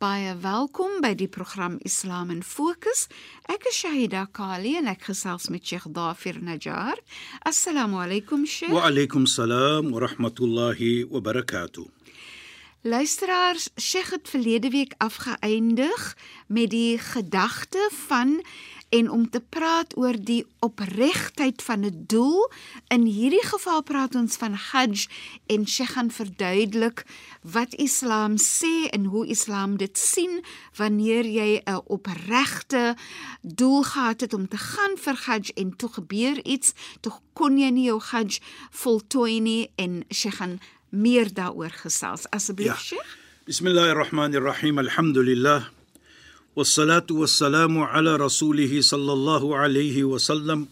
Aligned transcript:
Baie 0.00 0.32
welkom 0.40 1.02
by 1.04 1.10
die 1.12 1.28
program 1.28 1.74
Islam 1.84 2.30
in 2.32 2.38
Fokus. 2.40 3.02
Ek 3.52 3.66
is 3.68 3.82
Shahida 3.82 4.22
Kali 4.32 4.70
en 4.78 4.88
ek 4.88 5.02
gesels 5.10 5.50
met 5.52 5.60
Sheikh 5.60 5.90
Dafir 5.92 6.38
Najjar. 6.40 6.96
Assalamu 7.44 8.00
alaykum 8.00 8.46
Sheikh. 8.48 8.72
Wa 8.72 8.86
alaykum 8.88 9.28
salaam 9.28 9.92
wa 9.92 10.00
rahmatullahi 10.00 11.04
wa 11.04 11.20
barakatuh. 11.20 11.84
Luisteraars, 12.82 13.68
Sheikh 13.76 14.10
het 14.10 14.28
verlede 14.28 14.68
week 14.70 14.94
afgeëindig 14.96 16.16
met 16.46 16.70
die 16.70 16.98
gedagte 16.98 17.90
van 17.92 18.44
en 18.88 19.10
om 19.10 19.30
te 19.30 19.40
praat 19.40 19.96
oor 19.96 20.16
die 20.24 20.46
opregtheid 20.58 21.62
van 21.62 21.84
'n 21.84 22.04
doel. 22.06 22.50
In 22.88 23.02
hierdie 23.02 23.44
geval 23.46 23.82
praat 23.82 24.14
ons 24.14 24.36
van 24.36 24.52
Hajj 24.52 25.06
en 25.46 25.68
Sheikh 25.68 25.90
gaan 25.92 26.10
verduidelik 26.10 27.04
wat 27.42 27.74
Islam 27.74 28.34
sê 28.36 28.88
en 28.90 29.04
hoe 29.04 29.26
Islam 29.26 29.76
dit 29.76 29.98
sien 29.98 30.44
wanneer 30.76 31.24
jy 31.26 31.60
'n 31.64 31.80
opregte 31.84 32.96
doel 33.42 33.82
gehad 33.82 34.20
het 34.20 34.34
om 34.34 34.48
te 34.48 34.58
gaan 34.58 34.96
vir 34.96 35.20
Hajj 35.24 35.50
en 35.54 35.76
toe 35.76 35.88
gebeur 35.88 36.44
iets, 36.44 36.72
toe 37.00 37.12
kon 37.32 37.58
jy 37.58 37.70
nie 37.70 37.84
jou 37.84 38.00
Hajj 38.00 38.40
voltooi 38.70 39.40
nie 39.40 39.70
en 39.74 40.04
Sheikh 40.08 40.36
gaan 40.36 40.60
meer 40.89 41.27
daaroor 41.33 41.73
gesels. 41.83 42.23
Asseblief 42.29 42.67
Ja. 42.67 42.75
Sheikh. 42.75 43.09
Bismillahirrahmanirrahim. 43.45 44.79
Alhamdulillah. 44.79 45.61
والصلاة 46.55 47.07
والسلام 47.11 47.77
على 47.83 48.15
رسوله 48.15 48.81
صلى 48.81 49.13
الله 49.13 49.43
عليه 49.57 50.03
وسلم 50.03 50.67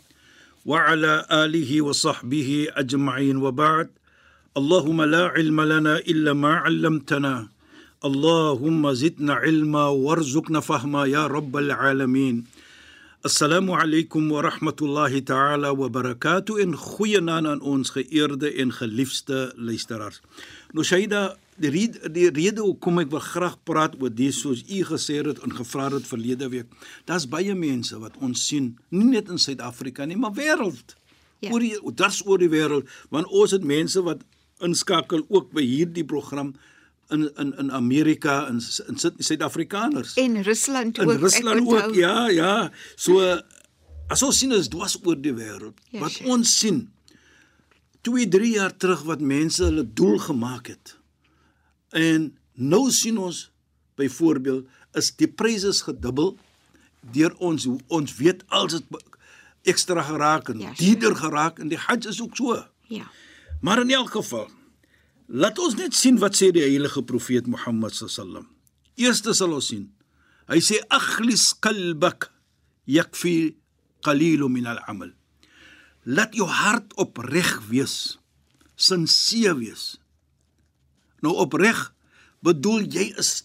وعلى 0.65 1.25
آله 1.31 1.81
وصحبه 1.81 2.67
أجمعين 2.71 3.35
وبعد 3.37 3.89
اللهم 4.57 5.01
لا 5.01 5.23
علم 5.35 5.61
لنا 5.61 5.97
إلا 5.97 6.33
ما 6.33 6.53
علمتنا 6.63 7.47
اللهم 8.05 8.93
زدنا 8.93 9.33
علما 9.33 9.85
وارزقنا 9.87 10.59
فهما 10.59 11.05
يا 11.05 11.27
رب 11.27 11.57
العالمين 11.57 12.35
Assalamu 13.24 13.74
alaykum 13.74 14.30
wa 14.30 14.42
rahmatullahi 14.42 15.24
ta'ala 15.26 15.74
wa 15.74 15.88
barakatuh 15.88 16.62
en 16.62 16.76
goeienaand 16.78 17.48
aan 17.50 17.60
ons 17.66 17.90
geëerde 17.90 18.52
en 18.62 18.70
geliefde 18.70 19.52
luisteraars. 19.56 20.20
Nou 20.70 20.84
Shaida, 20.86 21.34
die 21.58 21.72
rede, 21.74 22.12
die 22.14 22.28
rede 22.30 22.62
hoekom 22.62 23.02
ek 23.02 23.10
wil 23.10 23.24
graag 23.26 23.56
praat 23.66 23.96
oor 23.98 24.14
dis 24.14 24.38
soos 24.38 24.62
u 24.62 24.84
gesê 24.86 25.18
het 25.26 25.42
en 25.42 25.50
gevra 25.50 25.88
het 25.96 26.06
verlede 26.06 26.46
week. 26.52 26.70
Daar's 27.10 27.26
baie 27.26 27.58
mense 27.58 27.98
wat 27.98 28.14
ons 28.22 28.46
sien, 28.46 28.76
nie 28.94 29.10
net 29.10 29.34
in 29.34 29.42
Suid-Afrika 29.42 30.06
nie, 30.06 30.14
maar 30.14 30.38
wêreld. 30.38 30.94
Ja. 31.42 31.50
Oor 31.50 31.66
die 31.66 31.74
dars 31.98 32.22
oor 32.22 32.38
die 32.38 32.52
wêreld, 32.54 32.86
want 33.10 33.26
ons 33.34 33.50
het 33.50 33.66
mense 33.66 33.98
wat 34.06 34.22
inskakel 34.62 35.26
ook 35.26 35.50
by 35.50 35.66
hierdie 35.66 36.06
program 36.06 36.54
in 37.08 37.30
in 37.36 37.54
in 37.58 37.72
Amerika 37.72 38.46
en 38.46 38.60
in 38.86 38.98
Suid-Afrikaners. 39.18 40.14
En 40.14 40.42
Rusland 40.42 40.98
In 40.98 41.08
ook. 41.08 41.18
Rusland 41.18 41.60
ek 41.60 41.66
onthou. 41.66 41.88
ook, 41.88 41.94
ja, 41.94 42.28
ja. 42.28 42.70
So 42.96 43.20
as 44.08 44.22
ons 44.22 44.38
sien 44.38 44.52
is 44.52 44.68
dwars 44.68 44.98
oor 45.04 45.16
die 45.20 45.34
wêreld. 45.34 45.80
Ja, 45.90 46.00
wat 46.00 46.10
sure. 46.10 46.30
ons 46.30 46.58
sien 46.58 46.90
2, 48.00 48.28
3 48.28 48.50
jaar 48.54 48.76
terug 48.76 49.02
wat 49.02 49.20
mense 49.20 49.64
hulle 49.64 49.84
doel 49.92 50.18
gemaak 50.18 50.66
het. 50.66 50.96
En 51.90 52.38
nou 52.52 52.90
sien 52.90 53.18
ons 53.18 53.50
byvoorbeeld 53.98 54.66
is 54.92 55.10
die 55.16 55.28
pryse 55.28 55.72
gedubbel 55.84 56.36
deur 57.12 57.34
ons 57.38 57.66
ons 57.86 58.14
weet 58.16 58.44
als 58.48 58.72
dit 58.72 58.84
ekstra 59.68 60.02
geraak 60.02 60.48
en 60.48 60.60
Ja, 60.60 60.68
ja, 60.68 60.74
duurder 60.76 61.16
geraak 61.16 61.58
en 61.58 61.68
die 61.68 61.78
Hajj 61.78 62.06
is 62.08 62.20
ook 62.22 62.36
so. 62.36 62.64
Ja. 62.88 63.10
Maar 63.60 63.80
in 63.80 63.90
elk 63.90 64.10
geval, 64.10 64.48
laat 65.28 65.58
ons 65.60 65.76
net 65.76 65.94
sien 65.96 66.18
wat 66.20 66.36
sê 66.38 66.50
die 66.54 66.64
heilige 66.64 67.04
profeet 67.04 67.46
Mohammed 67.46 67.94
sallam. 67.94 68.48
Eerste 68.98 69.34
sal 69.36 69.54
ons 69.54 69.68
sien. 69.70 69.86
Hy 70.48 70.60
sê 70.64 70.80
akhlis 70.88 71.52
qalbak 71.60 72.30
yakfi 72.88 73.54
qalil 74.04 74.48
min 74.48 74.66
al-amal. 74.66 75.12
Laat 76.08 76.32
jou 76.36 76.48
hart 76.48 76.94
opreg 76.96 77.58
wees, 77.68 78.16
sinseer 78.76 79.58
wees. 79.58 79.98
Nou 81.20 81.34
opreg 81.44 81.90
bedoel 82.44 82.86
jy 82.88 83.10
is 83.20 83.44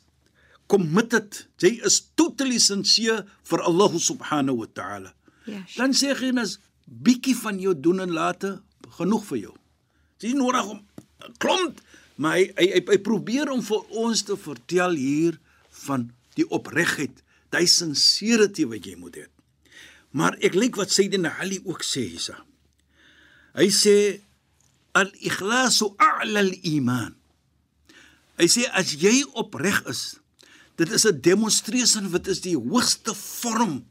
committed, 0.71 1.43
jy 1.59 1.75
is 1.83 1.99
totally 2.15 2.61
sincere 2.61 3.25
vir 3.49 3.65
Allah 3.67 3.99
subhanahu 3.99 4.63
wa 4.63 4.69
ta'ala. 4.71 5.11
Ja. 5.43 5.59
Sheikh. 5.67 5.75
Dan 5.75 5.97
sê 5.97 6.13
hy 6.15 6.31
net 6.31 6.55
bietjie 6.87 7.35
van 7.35 7.59
jou 7.59 7.75
doen 7.75 7.99
en 8.05 8.15
late 8.15 8.55
genoeg 8.97 9.27
vir 9.27 9.41
jou. 9.47 9.53
Dis 10.23 10.37
nodig 10.37 10.69
om 10.71 10.79
klomp, 11.41 11.79
maar 12.15 12.37
hy, 12.37 12.49
hy 12.57 12.67
hy 12.75 12.81
hy 12.93 12.99
probeer 13.05 13.51
om 13.53 13.61
vir 13.65 13.99
ons 14.03 14.23
te 14.27 14.37
vertel 14.39 14.97
hier 14.99 15.39
van 15.85 16.11
die 16.37 16.45
opregtheid, 16.49 17.23
die 17.53 17.69
sincerity 17.69 18.65
wat 18.69 18.85
jy 18.85 18.95
moet 18.97 19.21
hê. 19.21 19.27
Maar 20.13 20.37
ek 20.45 20.57
lyk 20.57 20.77
wat 20.77 20.93
Sayyidina 20.93 21.33
Ali 21.41 21.59
ook 21.65 21.81
sê 21.85 22.05
hiersa. 22.05 22.37
Hy 23.57 23.69
sê 23.73 23.95
al-ikhlasu 24.97 25.93
a'la 26.01 26.41
al-iman. 26.45 27.13
Hy 28.37 28.47
sê 28.49 28.65
as 28.73 28.93
jy 28.97 29.21
opreg 29.37 29.81
is, 29.89 30.17
dit 30.77 30.89
is 30.89 31.05
'n 31.05 31.21
demonstrasie 31.21 32.09
wat 32.09 32.27
is 32.27 32.41
die 32.41 32.57
hoogste 32.57 33.13
vorm 33.13 33.85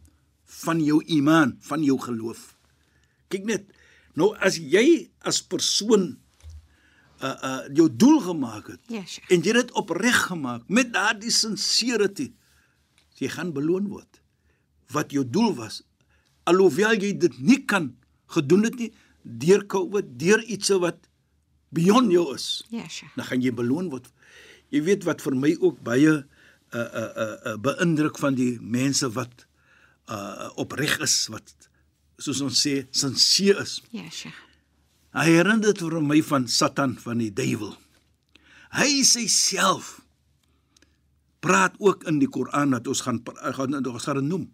van 0.62 0.80
jou 0.82 1.02
iman, 1.06 1.58
van 1.62 1.82
jou 1.82 1.98
geloof. 1.98 2.54
Kyk 3.30 3.44
net, 3.44 3.64
nou 4.14 4.34
as 4.38 4.58
jy 4.58 5.10
as 5.20 5.42
persoon 5.42 6.21
uh 7.22 7.36
uh 7.48 7.60
jou 7.74 7.88
doel 7.96 8.20
gemaak 8.20 8.66
het 8.72 8.80
Ja, 8.90 9.02
Sheikh. 9.06 9.30
en 9.30 9.40
jy 9.42 9.52
het 9.54 9.60
dit 9.66 9.72
opreg 9.78 10.22
gemaak 10.26 10.62
met 10.68 10.92
daardie 10.92 11.30
sincerity, 11.30 12.32
jy 13.18 13.28
gaan 13.28 13.52
beloon 13.52 13.86
word. 13.88 14.20
Wat 14.92 15.12
jou 15.14 15.22
doel 15.24 15.54
was, 15.54 15.82
alhoewel 16.44 16.96
jy 17.00 17.12
dit 17.18 17.38
nie 17.40 17.60
kan 17.64 17.92
gedoen 18.26 18.64
het 18.66 18.74
nie 18.78 18.90
deur 19.22 19.62
COVID, 19.66 20.18
deur 20.18 20.42
iets 20.50 20.68
wat 20.82 20.98
beyond 21.70 22.10
jou 22.12 22.34
is 22.34 22.64
Ja, 22.70 22.88
Sheikh. 22.88 23.14
dan 23.16 23.24
gaan 23.24 23.40
jy 23.42 23.52
beloon 23.54 23.90
word. 23.90 24.10
Jy 24.70 24.82
weet 24.82 25.04
wat 25.04 25.20
vir 25.22 25.34
my 25.36 25.56
ook 25.60 25.82
baie 25.84 26.12
uh 26.12 26.24
uh 26.72 27.12
uh, 27.16 27.36
uh 27.52 27.56
beïndruk 27.60 28.18
van 28.18 28.34
die 28.34 28.58
mense 28.60 29.08
wat 29.12 29.46
uh 30.10 30.50
opreg 30.56 30.98
is 31.04 31.26
wat 31.28 31.54
soos 32.18 32.40
ons 32.40 32.58
sê 32.66 32.86
sinseer 32.90 33.60
is. 33.60 33.82
Ja, 33.90 34.08
Sheikh. 34.10 34.34
Hy 35.12 35.28
herinner 35.28 35.72
dit 35.72 35.82
vir 35.84 36.00
my 36.00 36.20
van 36.24 36.46
Satan 36.48 36.94
van 36.96 37.20
die 37.20 37.32
duiwel. 37.32 37.74
Hy 38.72 39.02
sê 39.04 39.26
self 39.28 39.98
praat 41.44 41.76
ook 41.82 42.06
in 42.08 42.20
die 42.22 42.30
Koran 42.30 42.72
dat 42.72 42.88
ons 42.88 43.02
gaan 43.04 43.18
gaan 43.26 43.74
ons 43.76 44.06
gaan 44.06 44.22
noem 44.24 44.46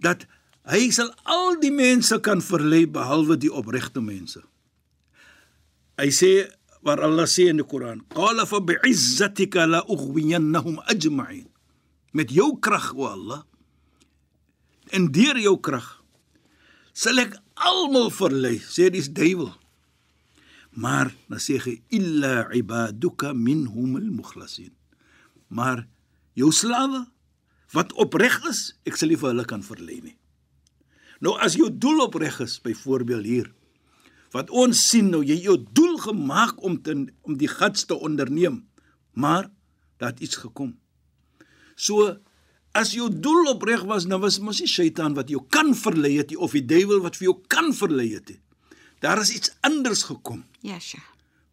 dat 0.00 0.24
hy 0.70 0.88
sal 0.94 1.10
al 1.28 1.58
die 1.60 1.72
mense 1.74 2.16
kan 2.24 2.40
verlei 2.44 2.86
behalwe 2.86 3.36
die 3.40 3.52
opregte 3.52 4.00
mense. 4.00 4.40
Hy 6.00 6.08
sê 6.12 6.30
waar 6.86 7.02
Allah 7.02 7.26
sê 7.26 7.48
in 7.50 7.60
die 7.60 7.66
Koran, 7.66 8.04
"Qala 8.14 8.46
fa 8.46 8.60
bi'izzatika 8.60 9.66
la 9.66 9.82
ughwiyannahum 9.88 10.78
ajma'in." 10.86 11.48
Met 12.12 12.30
jou 12.30 12.58
krag 12.60 12.94
o 12.94 13.04
Allah 13.04 13.44
en 14.92 15.12
deur 15.12 15.36
jou 15.36 15.60
krag 15.60 16.02
sal 16.92 17.18
ek 17.18 17.36
almal 17.56 18.10
verlei, 18.10 18.58
sê 18.58 18.90
dis 18.90 19.08
duiwel. 19.08 19.52
Maar 20.76 21.12
dan 21.30 21.40
sê 21.40 21.58
hy 21.62 21.78
illa 21.96 22.46
ibaduka 22.54 23.32
minhum 23.32 23.96
al-mukhlasin. 23.96 24.74
Maar 25.48 25.86
jou 26.36 26.52
slawe 26.52 27.06
wat 27.74 27.92
opreg 27.98 28.36
is, 28.48 28.76
ek 28.86 28.98
sal 28.98 29.10
nie 29.10 29.18
vir 29.20 29.32
hulle 29.32 29.46
kan 29.48 29.64
verlei 29.64 30.00
nie. 30.04 30.16
Nou 31.24 31.34
as 31.40 31.56
jou 31.56 31.70
doel 31.72 32.04
opreg 32.06 32.38
is, 32.44 32.58
byvoorbeeld 32.62 33.24
hier, 33.24 33.48
Wat 34.36 34.50
ons 34.50 34.80
sien 34.90 35.10
nou, 35.12 35.22
jy 35.24 35.36
jou 35.46 35.56
doel 35.76 35.96
gemaak 36.02 36.62
om 36.66 36.76
te 36.82 36.94
om 37.26 37.36
die 37.38 37.50
guts 37.50 37.86
te 37.88 37.96
onderneem, 37.96 38.64
maar 39.14 39.48
het 40.02 40.20
iets 40.20 40.40
gekom. 40.42 40.74
So 41.76 42.16
as 42.76 42.92
jou 42.92 43.08
doel 43.08 43.54
opreg 43.54 43.86
was, 43.88 44.04
dan 44.04 44.20
was 44.20 44.40
mos 44.42 44.60
nie 44.60 44.68
Satan 44.68 45.16
wat 45.16 45.30
jou 45.32 45.40
kan 45.48 45.72
verlei 45.76 46.16
het 46.18 46.34
nie 46.34 46.40
of 46.42 46.56
die 46.56 46.64
duiwel 46.66 47.00
wat 47.04 47.16
vir 47.16 47.30
jou 47.30 47.36
kan 47.48 47.72
verlei 47.76 48.10
het 48.12 48.34
nie. 48.34 48.40
Daar 49.00 49.20
is 49.20 49.30
iets 49.34 49.50
anders 49.60 50.02
gekom 50.02 50.44
Sheikh. 50.62 51.04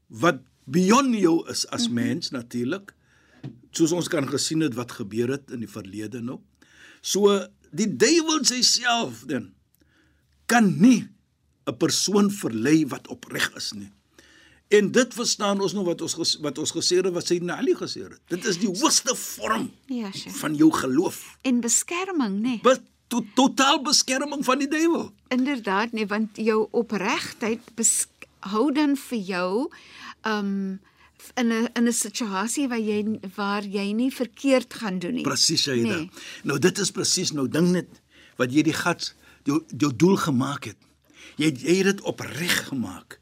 wat 0.08 0.40
beyond 0.66 1.16
jou 1.16 1.50
is 1.50 1.68
as 1.68 1.90
mens 1.90 2.30
natuurlik. 2.32 2.94
Soos 3.72 3.92
ons 3.92 4.08
kan 4.08 4.28
gesien 4.30 4.60
het 4.62 4.74
wat 4.74 4.92
gebeur 4.92 5.30
het 5.30 5.52
in 5.52 5.60
die 5.60 5.70
verlede 5.70 6.22
nou. 6.22 6.40
So 7.02 7.48
die 7.72 7.90
duiwel 7.96 8.44
self 8.46 9.24
dan 9.28 9.54
kan 10.46 10.80
nie 10.80 11.08
'n 11.66 11.78
persoon 11.78 12.32
verlei 12.32 12.86
wat 12.88 13.08
opreg 13.08 13.52
is 13.56 13.72
nie. 13.72 13.92
En 14.68 14.92
dit 14.92 15.14
verstaan 15.14 15.62
ons 15.62 15.74
nou 15.74 15.84
wat 15.86 16.02
ons 16.02 16.14
ges, 16.14 16.38
wat 16.42 16.58
ons 16.58 16.72
gesê 16.72 16.98
het 16.98 17.12
wat 17.14 17.28
Sayyidina 17.28 17.58
Ali 17.58 17.76
gesê 17.76 18.04
het. 18.08 18.20
Dit 18.28 18.46
is 18.46 18.58
die 18.58 18.68
hoogste 18.68 19.16
vorm 19.16 19.72
Ja, 19.86 20.12
Sheikh. 20.12 20.36
van 20.36 20.56
jou 20.56 20.72
geloof. 20.72 21.38
En 21.42 21.60
beskerming, 21.62 22.38
nê? 22.38 22.42
Nee. 22.42 22.60
Be 22.64 22.82
to, 23.14 23.22
totaal 23.38 23.82
beskerming 23.86 24.42
van 24.46 24.64
die 24.64 24.70
duiwel. 24.70 25.12
Inderdaad, 25.34 25.94
nee, 25.94 26.08
want 26.10 26.40
jou 26.42 26.66
opregtheid 26.72 27.70
hou 28.54 28.66
dan 28.76 28.98
vir 29.10 29.22
jou 29.28 29.52
um 30.28 30.80
in 31.40 31.48
'n 31.48 31.70
in 31.78 31.88
'n 31.88 31.94
situasie 31.94 32.68
waar 32.68 32.80
jy 32.80 33.20
waar 33.36 33.64
jy 33.64 33.92
nie 33.94 34.12
verkeerd 34.12 34.74
gaan 34.74 35.00
doen 35.00 35.14
nie. 35.14 35.24
Presies, 35.24 35.62
Shaida. 35.62 35.96
Nee. 35.96 36.10
Nou 36.44 36.60
dit 36.60 36.78
is 36.78 36.92
presies 36.92 37.32
nou 37.32 37.48
ding 37.48 37.72
net 37.72 37.88
wat 38.36 38.52
jy 38.52 38.62
die 38.62 38.74
gat 38.74 39.14
jou, 39.44 39.64
jou 39.78 39.96
doel 39.96 40.16
gemaak 40.16 40.64
het. 40.66 40.78
Jy 41.38 41.54
jy 41.58 41.76
het 41.76 41.86
dit 41.86 42.02
opreg 42.02 42.68
gemaak. 42.68 43.20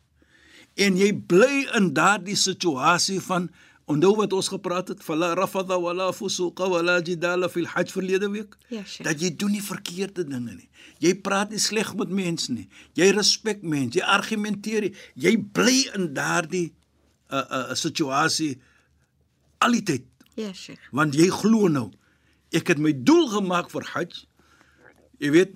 En 0.76 0.98
jy 0.98 1.14
bly 1.14 1.68
in 1.76 1.94
daardie 1.94 2.36
situasie 2.36 3.22
van 3.22 3.52
onthou 3.92 4.14
wat 4.18 4.34
ons 4.34 4.48
gepraat 4.52 4.88
het, 4.94 5.02
fala 5.04 5.34
rafadha 5.38 5.78
wala 5.82 6.10
fusuqa 6.16 6.68
wala 6.72 7.00
jidala 7.06 7.50
fil 7.50 7.68
hajj 7.74 7.92
verlede 7.94 8.30
week. 8.34 8.56
Ja, 8.70 8.84
Sheikh. 8.84 9.06
Dat 9.08 9.22
jy 9.22 9.30
doen 9.36 9.52
nie 9.56 9.62
verkeerde 9.64 10.24
dinge 10.28 10.56
nie. 10.56 10.70
Jy 11.04 11.14
praat 11.26 11.50
nie 11.54 11.60
sleg 11.62 11.94
met 12.00 12.10
mense 12.10 12.52
nie. 12.54 12.68
Jy 12.98 13.10
respek 13.18 13.64
mense, 13.64 14.00
jy 14.00 14.06
argumenteer, 14.06 14.82
nie. 14.90 14.94
jy 15.16 15.36
bly 15.38 15.78
in 15.98 16.14
daardie 16.18 16.70
'n 17.32 17.36
uh, 17.36 17.46
'n 17.46 17.72
uh, 17.72 17.76
situasie 17.76 18.60
al 19.62 19.72
die 19.72 19.84
tyd 19.84 20.06
Ja, 20.36 20.54
Sheikh. 20.54 20.80
want 20.92 21.14
jy 21.16 21.28
glo 21.30 21.68
nou 21.68 21.92
ek 22.52 22.68
het 22.68 22.78
my 22.80 22.92
doel 22.94 23.28
gemaak 23.30 23.70
vir 23.72 23.84
Hajj. 23.94 24.26
Jy 25.20 25.30
weet 25.32 25.52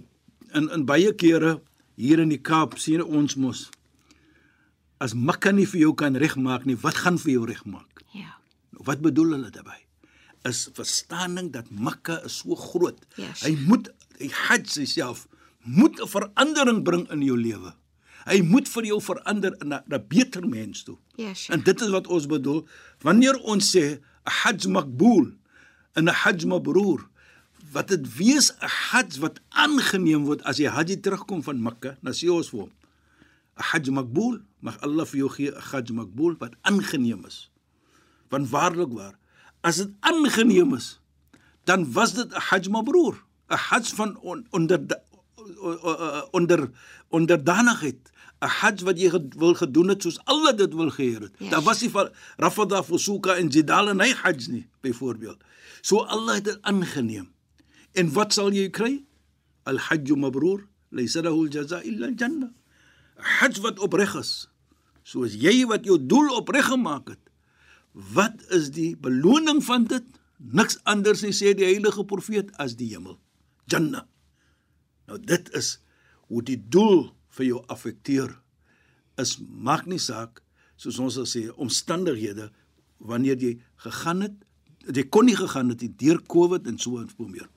in 0.54 0.70
in 0.72 0.86
baie 0.86 1.12
kere 1.16 1.62
hier 1.96 2.20
in 2.20 2.30
die 2.30 2.42
Kaap 2.42 2.78
sien 2.80 3.02
ons 3.04 3.36
mos 3.36 3.70
as 5.00 5.14
Mekka 5.14 5.52
nie 5.52 5.66
vir 5.68 5.80
jou 5.82 5.94
kan 5.94 6.16
regmaak 6.16 6.66
nie, 6.66 6.76
wat 6.80 6.96
gaan 6.96 7.18
vir 7.20 7.32
jou 7.34 7.46
regmaak? 7.46 7.95
Ja. 8.76 8.84
Wat 8.84 9.02
bedoel 9.02 9.32
hulle 9.38 9.50
daarbey? 9.50 9.82
Is 10.44 10.70
verstaaning 10.74 11.52
dat 11.52 11.72
Mekka 11.72 12.20
is 12.24 12.38
so 12.44 12.56
groot. 12.56 13.00
Yes. 13.16 13.42
Hy 13.42 13.56
moet 13.66 13.90
hy 14.20 14.30
Hajj 14.32 14.86
self 14.86 15.28
moet 15.66 16.00
'n 16.00 16.08
verandering 16.08 16.84
bring 16.84 17.10
in 17.12 17.22
jou 17.22 17.38
lewe. 17.38 17.74
Hy 18.26 18.42
moet 18.42 18.68
vir 18.70 18.86
jou 18.86 19.02
verander 19.02 19.54
na 19.66 19.84
'n 19.86 20.06
beter 20.08 20.48
mens 20.48 20.84
toe. 20.84 20.98
Ja, 21.16 21.34
Sheikh. 21.34 21.54
En 21.54 21.64
dit 21.64 21.82
is 21.82 21.90
wat 21.90 22.08
ons 22.08 22.26
bedoel 22.26 22.68
wanneer 23.02 23.38
ons 23.40 23.76
sê 23.76 23.98
'n 23.98 24.02
hajj 24.24 24.68
makbool 24.68 25.32
en 25.94 26.04
'n 26.04 26.14
hajj 26.14 26.46
mabrur 26.46 27.08
wat 27.72 27.88
dit 27.88 28.16
wees 28.18 28.52
'n 28.52 28.68
hajj 28.68 29.20
wat 29.20 29.40
aangeneem 29.50 30.26
word 30.26 30.42
as 30.44 30.58
jy 30.58 30.70
haji 30.70 31.00
terugkom 31.00 31.44
van 31.44 31.62
Mekka, 31.62 31.98
dan 32.02 32.14
sê 32.14 32.30
ons 32.30 32.50
vir 32.50 32.60
hom 32.60 32.72
'n 33.58 33.64
hajj 33.72 33.90
makbool, 33.90 34.40
mag 34.62 34.78
Allah 34.82 35.06
vir 35.06 35.18
jou 35.18 35.30
gee 35.30 35.52
'n 35.52 35.62
hajj 35.62 35.92
makbool 35.94 36.36
wat 36.40 36.54
aangeneem 36.62 37.26
is. 37.26 37.50
Want 38.30 38.50
waarlik 38.50 38.92
waar, 38.94 39.18
as 39.62 39.76
dit 39.76 39.92
aangeneem 40.00 40.74
is, 40.74 41.00
dan 41.64 41.92
was 41.92 42.14
dit 42.14 42.30
'n 42.30 42.46
hajj 42.50 42.70
mabrur, 42.70 43.24
'n 43.50 43.56
hajj 43.70 43.94
van 43.96 44.18
on, 44.18 44.48
onder 44.50 44.80
onder 46.32 46.70
onderdanigheid 47.10 48.12
'n 48.42 48.52
hajj 48.60 48.84
wat 48.84 49.00
jy 49.00 49.10
wil 49.38 49.54
gedoen 49.54 49.88
het 49.88 50.02
soos 50.02 50.20
Allah 50.24 50.54
dit 50.58 50.74
wil 50.74 50.90
geheer 50.90 51.22
het. 51.22 51.34
Yes. 51.38 51.50
Daar 51.50 51.62
was 51.62 51.82
nie 51.82 51.90
van 51.90 52.10
Rafada 52.38 52.84
Fusuka 52.84 53.36
en 53.36 53.48
Jidal 53.48 53.90
en 53.90 54.00
hy 54.00 54.12
hajj 54.12 54.48
nie 54.52 54.68
byvoorbeeld. 54.82 55.40
So 55.82 56.04
Allah 56.04 56.36
het 56.36 56.44
dit 56.44 56.62
aangeneem. 56.62 57.32
En 57.94 58.12
wat 58.14 58.34
sal 58.34 58.52
jy 58.52 58.70
kry? 58.70 59.04
Al 59.64 59.78
hajj 59.78 60.16
mabrur, 60.16 60.68
laysa 60.90 61.22
lahu 61.22 61.46
al 61.46 61.52
jazaa 61.52 61.82
illa 61.82 62.06
al 62.08 62.14
jannah. 62.16 62.52
Hajj 63.16 63.62
wat 63.62 63.80
opreg 63.80 64.16
is. 64.20 64.50
Soos 65.04 65.34
jy 65.34 65.66
wat 65.66 65.86
jou 65.86 65.98
doel 66.06 66.30
opreg 66.36 66.66
gemaak 66.66 67.08
het. 67.14 67.25
Wat 67.96 68.42
is 68.52 68.72
die 68.76 68.96
beloning 69.00 69.64
van 69.64 69.88
dit? 69.88 70.04
Niks 70.38 70.80
anders 70.84 71.24
nie 71.24 71.34
sê 71.34 71.54
die 71.56 71.68
heilige 71.68 72.04
profeet 72.06 72.52
as 72.60 72.76
die 72.76 72.92
hemel. 72.92 73.16
Jannah. 73.72 74.04
Nou 75.08 75.20
dit 75.22 75.50
is 75.56 75.78
hoe 76.28 76.42
die 76.44 76.60
doel 76.60 77.08
vir 77.38 77.46
jou 77.46 77.62
affekteer. 77.72 78.34
Is 79.22 79.38
maak 79.40 79.88
nie 79.88 80.02
saak 80.02 80.42
soos 80.76 81.00
ons 81.00 81.16
sal 81.16 81.28
sê 81.30 81.48
omstandighede 81.56 82.50
wanneer 83.00 83.40
jy 83.40 83.54
gegaan 83.86 84.26
het, 84.26 84.36
jy 84.92 85.06
kon 85.12 85.28
nie 85.30 85.38
gegaan 85.38 85.72
het 85.72 85.84
deur 86.00 86.20
Covid 86.32 86.68
en 86.68 86.80
so 86.82 87.00
en 87.00 87.08
so 87.12 87.28
meer. 87.30 87.48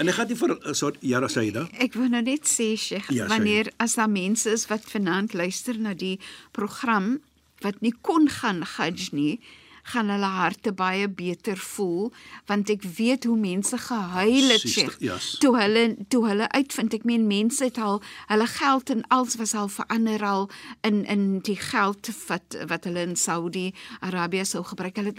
En 0.00 0.08
ek 0.08 0.16
gaan 0.16 0.28
nie 0.28 0.36
vir 0.36 0.56
'n 0.56 0.74
soort 0.74 0.96
Jara 1.00 1.28
Saida. 1.28 1.68
Ek 1.72 1.94
wou 1.94 2.08
nou 2.08 2.22
net 2.22 2.44
sê, 2.48 2.76
Sheikh, 2.76 3.10
Ja, 3.10 3.26
wanneer 3.26 3.72
as 3.78 3.94
daar 3.94 4.08
mense 4.08 4.50
is 4.50 4.66
wat 4.68 4.84
vanaand 4.84 5.34
luister 5.34 5.78
na 5.78 5.94
die 5.94 6.18
program 6.52 7.20
wat 7.64 7.80
nie 7.80 7.94
kon 8.02 8.28
gaan 8.28 8.62
Hajj 8.76 9.10
nie, 9.12 9.40
gaan 9.82 10.08
hulle 10.10 10.26
harte 10.26 10.72
baie 10.72 11.08
beter 11.08 11.56
voel 11.56 12.12
want 12.46 12.70
ek 12.70 12.82
weet 12.96 13.24
hoe 13.24 13.36
mense 13.36 13.78
gehuil 13.78 14.48
het, 14.50 14.60
Sheikh. 14.68 14.96
yes. 15.00 15.36
Toe 15.40 15.56
hulle 15.60 15.96
toe 16.08 16.26
hulle 16.28 16.48
uitvind, 16.48 16.94
ek 16.94 17.04
meen 17.04 17.26
mense 17.26 17.64
het 17.64 17.78
al 17.78 18.02
hulle 18.28 18.46
geld 18.46 18.90
en 18.90 19.04
alles 19.08 19.36
was 19.36 19.54
al 19.54 19.68
verander 19.68 20.24
al 20.24 20.50
in 20.82 21.04
in 21.04 21.38
die 21.40 21.56
geld 21.56 22.10
wat 22.28 22.56
wat 22.68 22.84
hulle 22.84 23.00
in 23.02 23.16
Saudi-Arabië 23.16 24.44
sou 24.44 24.64
gebruik. 24.64 24.96
Hulle 24.96 25.14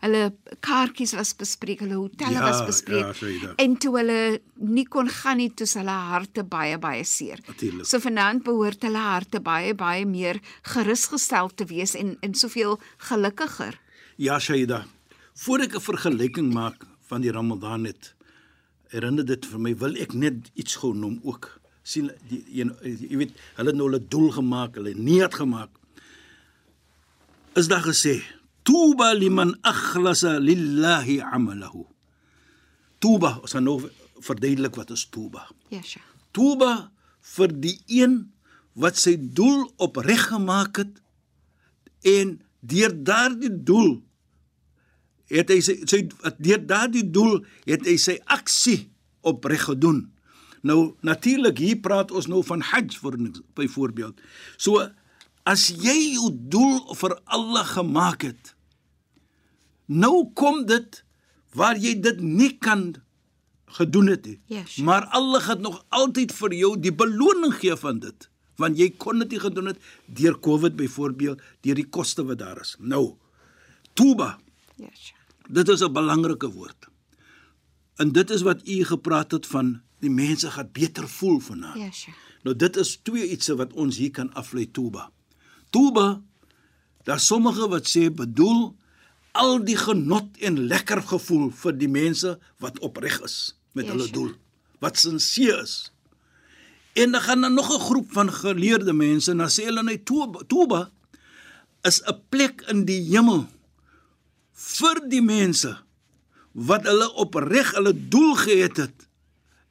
hulle 0.00 0.32
kaartjies 0.60 1.12
was 1.16 1.34
bespreek, 1.36 1.80
hulle 1.80 1.94
hotelle 2.00 2.32
Ja, 2.38 2.44
was 2.50 2.64
bespreek. 2.66 3.14
ja. 3.42 3.52
En 3.56 3.76
toe 3.76 3.96
hulle 3.98 4.40
nie 4.56 4.84
kon 4.88 5.08
gaan 5.08 5.36
nie, 5.36 5.50
toe 5.54 5.66
hulle 5.74 5.90
harte 5.90 6.42
baie 6.44 6.78
baie 6.78 7.04
seer. 7.04 7.38
Natuurlijk. 7.46 7.88
So 7.88 7.98
vanaand 7.98 8.42
behoort 8.44 8.82
hulle 8.82 8.98
harte 8.98 9.40
baie 9.40 9.74
baie 9.74 10.06
meer 10.06 10.40
gerusgestel 10.62 11.50
te 11.54 11.64
wees 11.64 11.94
en 11.94 12.16
en 12.20 12.34
soveel 12.34 12.78
gelukkiger. 13.08 13.78
Ja, 14.16 14.38
Shaida. 14.40 14.86
Voor 15.34 15.60
ek 15.60 15.74
'n 15.76 15.80
vergelyking 15.80 16.52
maak 16.52 16.86
van 17.08 17.20
die 17.20 17.30
Ramadan 17.30 17.82
net 17.82 18.14
herinner 18.88 19.24
dit 19.24 19.46
vir 19.46 19.60
my 19.60 19.74
wil 19.76 19.96
ek 19.96 20.12
net 20.12 20.50
iets 20.54 20.76
gou 20.76 20.94
noem 20.94 21.20
ook. 21.22 21.60
sien 21.86 22.10
die 22.28 22.42
een 22.50 22.72
jy 22.82 23.16
weet 23.16 23.32
hulle 23.54 23.70
het 23.70 23.76
nou 23.78 23.86
hulle 23.86 24.08
doel 24.08 24.30
gemaak, 24.30 24.74
hulle 24.74 24.94
niat 24.94 25.34
gemaak. 25.34 25.70
Is 27.54 27.68
daar 27.68 27.82
gesê 27.82 28.22
Tuba 28.66 29.14
liman 29.14 29.54
akhlasa 29.62 30.40
lillahi 30.40 31.20
amalahu. 31.20 31.84
Tuba, 32.98 33.38
ons 33.42 33.52
gaan 33.52 33.64
nou 33.64 33.78
verduidelik 34.18 34.74
wat 34.74 34.90
is 34.90 35.06
tuba. 35.06 35.46
Ja, 35.70 35.82
sja. 35.82 36.00
Tuba 36.34 36.90
vir 37.36 37.54
die 37.54 37.78
een 37.86 38.32
wat 38.74 38.98
sy 38.98 39.14
doel 39.20 39.70
opreg 39.76 40.26
gemaak 40.32 40.76
het 40.82 40.98
en 42.02 42.40
deur 42.60 42.90
daardie 43.04 43.52
doel 43.62 44.02
het 45.32 45.50
hy 45.50 45.60
sy, 45.64 45.78
sy 45.88 46.04
deur 46.38 46.60
daardie 46.66 47.04
doel 47.10 47.40
het 47.66 47.86
hy 47.86 47.96
sy 48.00 48.18
aksie 48.30 48.86
opreg 49.26 49.66
gedoen. 49.70 50.06
Nou 50.66 50.94
natuurlik 51.06 51.60
hier 51.62 51.80
praat 51.82 52.12
ons 52.14 52.28
nou 52.30 52.42
van 52.46 52.62
Hajj 52.64 52.98
vir 53.02 53.18
byvoorbeeld. 53.58 54.20
So 54.58 54.86
as 55.46 55.68
jy 55.70 55.96
jou 56.16 56.30
doel 56.32 56.94
vir 56.98 57.16
Allah 57.24 57.66
gemaak 57.68 58.26
het, 58.26 58.54
nou 59.86 60.30
kom 60.34 60.64
dit 60.66 61.02
waar 61.56 61.78
jy 61.78 61.94
dit 62.02 62.22
nie 62.22 62.52
kan 62.58 62.94
gedoen 63.78 64.10
het 64.12 64.26
nie. 64.26 64.38
Yes. 64.52 64.78
Maar 64.82 65.08
Allah 65.14 65.42
gaan 65.42 65.62
nog 65.64 65.84
altyd 65.94 66.34
vir 66.34 66.54
jou 66.54 66.72
die 66.80 66.94
beloning 66.94 67.54
gee 67.54 67.76
van 67.78 68.00
dit, 68.02 68.28
want 68.60 68.78
jy 68.78 68.90
kon 68.98 69.22
dit 69.22 69.36
nie 69.36 69.42
gedoen 69.42 69.72
het 69.72 69.92
deur 70.06 70.38
Covid 70.40 70.76
byvoorbeeld, 70.78 71.42
deur 71.66 71.78
die 71.78 71.88
koste 71.88 72.24
wat 72.26 72.40
daar 72.42 72.62
is. 72.62 72.76
Nou, 72.78 73.16
Tuba, 73.96 74.36
sja. 74.92 75.15
Dit 75.48 75.68
is 75.68 75.80
'n 75.82 75.92
belangrike 75.92 76.50
woord. 76.50 76.88
En 77.96 78.12
dit 78.12 78.30
is 78.30 78.42
wat 78.42 78.68
u 78.68 78.84
gepraat 78.84 79.30
het 79.30 79.46
van 79.46 79.80
die 79.98 80.10
mense 80.10 80.50
gaan 80.50 80.68
beter 80.72 81.08
voel 81.08 81.40
vanaand. 81.40 81.78
Ja, 81.78 81.90
sja. 81.90 82.12
Nou 82.42 82.56
dit 82.56 82.76
is 82.76 82.96
twee 83.02 83.28
ietsie 83.30 83.54
wat 83.54 83.72
ons 83.72 83.96
hier 83.96 84.10
kan 84.10 84.32
aflei 84.34 84.70
Tuba. 84.70 85.10
Tuba, 85.70 86.22
daar 87.04 87.20
sommige 87.20 87.68
wat 87.68 87.88
sê 87.96 88.10
bedoel 88.14 88.76
al 89.32 89.64
die 89.64 89.76
genot 89.76 90.36
en 90.38 90.58
lekker 90.66 91.02
gevoel 91.02 91.50
vir 91.50 91.78
die 91.78 91.88
mense 91.88 92.38
wat 92.58 92.78
opreg 92.78 93.20
is 93.22 93.58
met 93.72 93.84
Ja, 93.84 93.90
hulle 93.90 94.02
sure. 94.02 94.12
doel, 94.14 94.32
wat 94.78 94.96
sinseer 94.98 95.62
is. 95.62 95.92
En 96.92 97.12
dan 97.12 97.20
gaan 97.20 97.40
dan 97.40 97.54
nog 97.54 97.68
'n 97.74 97.80
groep 97.80 98.12
van 98.12 98.32
geleerde 98.32 98.92
mense 98.92 99.30
en 99.30 99.36
dan 99.38 99.48
sê 99.50 99.64
hulle 99.64 99.82
net 99.82 100.04
Toba, 100.04 100.40
Toba 100.46 100.90
is 101.82 102.00
'n 102.02 102.20
plek 102.28 102.60
in 102.68 102.84
die 102.84 103.00
hemel 103.02 103.46
vir 104.56 105.00
die 105.08 105.22
mense 105.22 105.76
wat 106.52 106.86
hulle 106.88 107.10
opreg 107.20 107.74
hulle 107.76 107.92
doel 108.08 108.34
gehet 108.40 108.76
het 108.76 109.08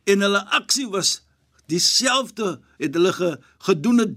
en 0.05 0.21
hulle 0.21 0.43
aksie 0.53 0.87
was 0.93 1.21
dieselfde 1.71 2.59
het 2.77 2.93
hulle 2.93 3.13
ge, 3.13 3.31
gedoen 3.65 3.99
het 4.03 4.13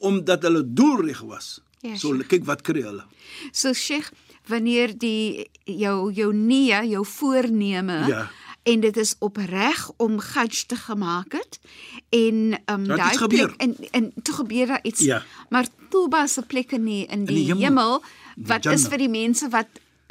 omdat 0.00 0.42
hulle 0.42 0.62
doelrig 0.64 1.20
was. 1.20 1.60
Ja, 1.80 1.96
so 1.96 2.12
Sheikh. 2.12 2.28
kyk 2.28 2.44
wat 2.48 2.60
kry 2.64 2.82
hulle. 2.84 3.04
So 3.52 3.72
Sheikh, 3.72 4.10
wanneer 4.48 4.92
die 4.98 5.48
jou 5.64 6.12
jou 6.12 6.32
nie, 6.34 6.68
jou 6.88 7.04
voorneme 7.06 8.06
Ja. 8.08 8.30
en 8.62 8.80
dit 8.80 8.96
is 8.96 9.14
opreg 9.18 9.90
om 9.96 10.18
Hajj 10.20 10.64
te 10.66 10.76
gemaak 10.76 11.32
het 11.32 11.60
en 12.10 12.60
um 12.66 12.84
daai 12.86 13.16
plek 13.28 13.54
en 13.56 13.76
en 13.90 14.12
toe 14.22 14.34
gebeur 14.34 14.66
daar 14.66 14.84
iets. 14.84 15.00
Ja. 15.00 15.22
Maar 15.48 15.66
Tuba 15.90 16.26
se 16.26 16.42
plek 16.42 16.72
in 16.72 16.84
die, 16.84 17.06
in 17.06 17.24
die, 17.24 17.44
hemel. 17.44 17.62
hemel 17.62 18.02
wat 18.36 18.64
is 18.66 18.82
Jannah. 18.82 18.88
vir 18.90 18.98
die 18.98 19.08
mense 19.08 19.48
wat 19.48 19.66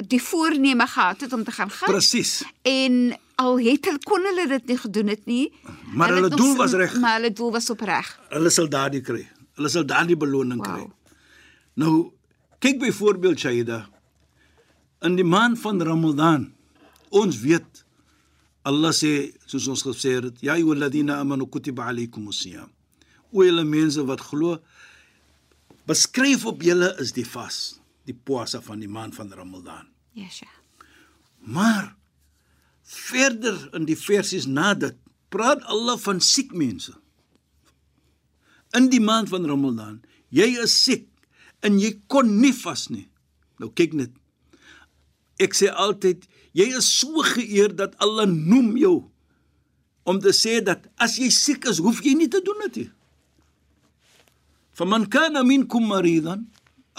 die 0.08 0.22
voorneme 0.22 0.86
gehad 0.86 1.20
het 1.20 1.32
om 1.32 1.44
te 1.44 1.50
gaan 1.52 1.68
Hajj. 1.68 1.90
Presies. 1.92 2.44
En 2.62 3.18
al 3.40 3.58
het 3.58 3.84
hulle 3.84 3.98
kon 4.04 4.22
hulle 4.24 4.46
dit 4.48 4.66
nie 4.66 4.78
gedoen 4.78 5.08
het 5.08 5.26
nie. 5.26 5.52
Maar 5.94 6.08
Hulle 6.08 6.20
hulle 6.28 6.36
doel 6.36 6.56
was 6.56 6.72
reg. 6.72 6.94
Maar 7.00 7.18
hulle 7.20 7.32
doel 7.32 7.52
was 7.52 7.70
opreg. 7.70 8.18
Hulle 8.28 8.50
sal 8.50 8.68
daardie 8.68 9.00
kry. 9.00 9.28
Hulle 9.58 9.68
sal 9.68 9.84
daardie 9.86 10.16
beloning 10.16 10.62
kry. 10.62 10.80
Wow. 10.80 10.90
Nou, 11.74 11.94
kyk 12.58 12.78
byvoorbeeld 12.80 13.38
Shaida. 13.40 13.88
In 15.02 15.16
die 15.16 15.24
maand 15.24 15.58
van 15.60 15.80
Ramadan, 15.82 16.50
ons 17.08 17.38
weet 17.40 17.84
Allah 18.68 18.92
sê 18.92 19.32
soos 19.48 19.66
ons 19.72 19.82
gesê 19.82 20.18
het, 20.20 20.42
ya 20.44 20.52
ayyuhalladhina 20.58 21.16
amanu 21.22 21.46
kutiba 21.48 21.86
alaykumus 21.88 22.42
siyam. 22.44 22.68
O 23.32 23.40
julle 23.46 23.64
mense 23.64 24.02
wat 24.04 24.20
glo, 24.20 24.58
beskryf 25.88 26.44
op 26.46 26.60
julle 26.62 26.90
is 27.00 27.14
die 27.16 27.24
vas, 27.24 27.79
die 28.05 28.15
puasa 28.15 28.61
van 28.61 28.81
die 28.83 28.89
maand 28.91 29.15
van 29.15 29.31
Ramadan. 29.33 29.87
Ja, 30.13 30.29
Sheikh. 30.29 30.61
Maar 31.45 31.95
verder 32.81 33.57
in 33.75 33.87
die 33.89 33.97
versies 33.97 34.45
na 34.45 34.73
dit 34.73 34.97
praat 35.33 35.63
Allah 35.71 35.97
van 36.01 36.21
siek 36.21 36.53
mense. 36.53 36.93
In 38.77 38.89
die 38.91 39.01
maand 39.01 39.29
van 39.29 39.45
Ramadan, 39.47 39.99
jy 40.29 40.51
is 40.63 40.75
siek 40.83 41.07
en 41.65 41.79
jy 41.81 41.95
kon 42.11 42.29
nie 42.41 42.53
vas 42.53 42.87
nie. 42.93 43.07
Nou 43.61 43.71
kyk 43.73 43.95
net. 43.97 44.13
Ek 45.41 45.55
sê 45.57 45.71
altyd, 45.71 46.27
jy 46.55 46.69
is 46.77 46.87
so 46.99 47.23
geëer 47.25 47.73
dat 47.75 47.95
Allah 48.03 48.27
noem 48.29 48.75
jou 48.79 48.97
om 50.05 50.19
te 50.21 50.31
sê 50.35 50.59
dat 50.63 50.85
as 51.01 51.17
jy 51.19 51.31
siek 51.33 51.65
is, 51.67 51.81
hoef 51.81 52.03
jy 52.05 52.13
nie 52.15 52.29
te 52.31 52.43
doen 52.45 52.61
dit 52.67 52.83
nie. 52.83 52.91
فمن 54.75 55.05
كان 55.05 55.47
منكم 55.47 55.87
مريضا 55.87 56.43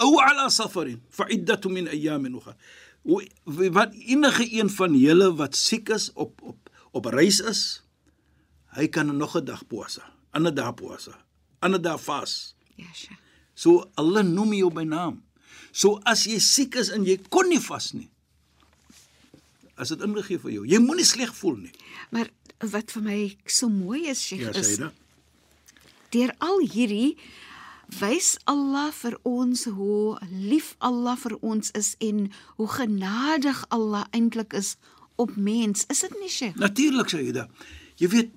ou 0.00 0.20
ala 0.20 0.48
safarin 0.50 1.00
fa'iddat 1.10 1.64
min 1.66 1.88
ayyamin 1.88 2.34
ukhra. 2.38 2.56
Wat 3.02 3.94
enige 3.94 4.46
een 4.46 4.70
van 4.70 4.94
julle 4.94 5.32
wat 5.36 5.56
siek 5.58 5.88
is 5.88 6.12
op 6.14 6.40
op 6.42 6.70
op 6.92 7.08
reis 7.08 7.40
is, 7.40 7.82
hy 8.76 8.86
kan 8.88 9.16
nog 9.16 9.36
'n 9.36 9.44
dag 9.44 9.66
poasa, 9.66 10.12
ander 10.30 10.54
dag 10.54 10.74
poasa, 10.74 11.24
ander 11.58 11.82
dag 11.82 12.00
vas. 12.04 12.54
Yesh. 12.76 13.08
Ja, 13.08 13.16
so 13.54 13.90
Allah 13.94 14.22
noem 14.22 14.52
jou 14.52 14.70
by 14.72 14.84
naam. 14.84 15.22
So 15.72 16.00
as 16.04 16.24
jy 16.24 16.38
siek 16.38 16.74
is 16.74 16.90
en 16.90 17.04
jy 17.04 17.18
kon 17.28 17.48
nie 17.48 17.60
vas 17.60 17.92
nie, 17.92 18.10
as 19.76 19.88
dit 19.88 20.00
ingegee 20.00 20.38
vir 20.38 20.50
jou. 20.50 20.66
Jy 20.66 20.78
moenie 20.78 21.04
sleg 21.04 21.34
voel 21.34 21.56
nie. 21.56 21.72
Maar 22.10 22.28
wat 22.58 22.90
vir 22.90 23.02
my 23.02 23.36
so 23.46 23.68
mooi 23.68 24.06
is, 24.06 24.20
Sheikh, 24.20 24.40
ja, 24.40 24.50
is 24.50 24.78
deur 26.12 26.34
al 26.44 26.60
hierdie 26.60 27.16
wys 28.00 28.36
Allah 28.50 28.90
vir 28.92 29.18
ons 29.28 29.64
hoe 29.64 30.18
lief 30.30 30.74
Allah 30.78 31.16
vir 31.16 31.36
ons 31.40 31.70
is 31.78 31.94
en 32.00 32.30
hoe 32.56 32.68
genadig 32.68 33.64
Allah 33.68 34.06
eintlik 34.10 34.52
is 34.52 34.76
op 35.16 35.36
mens. 35.36 35.84
Is 35.92 36.00
dit 36.00 36.14
nie, 36.20 36.30
Sheikh? 36.30 36.56
Natuurlik 36.56 37.12
Sayyida. 37.12 37.48
Jy 38.00 38.08
weet 38.08 38.32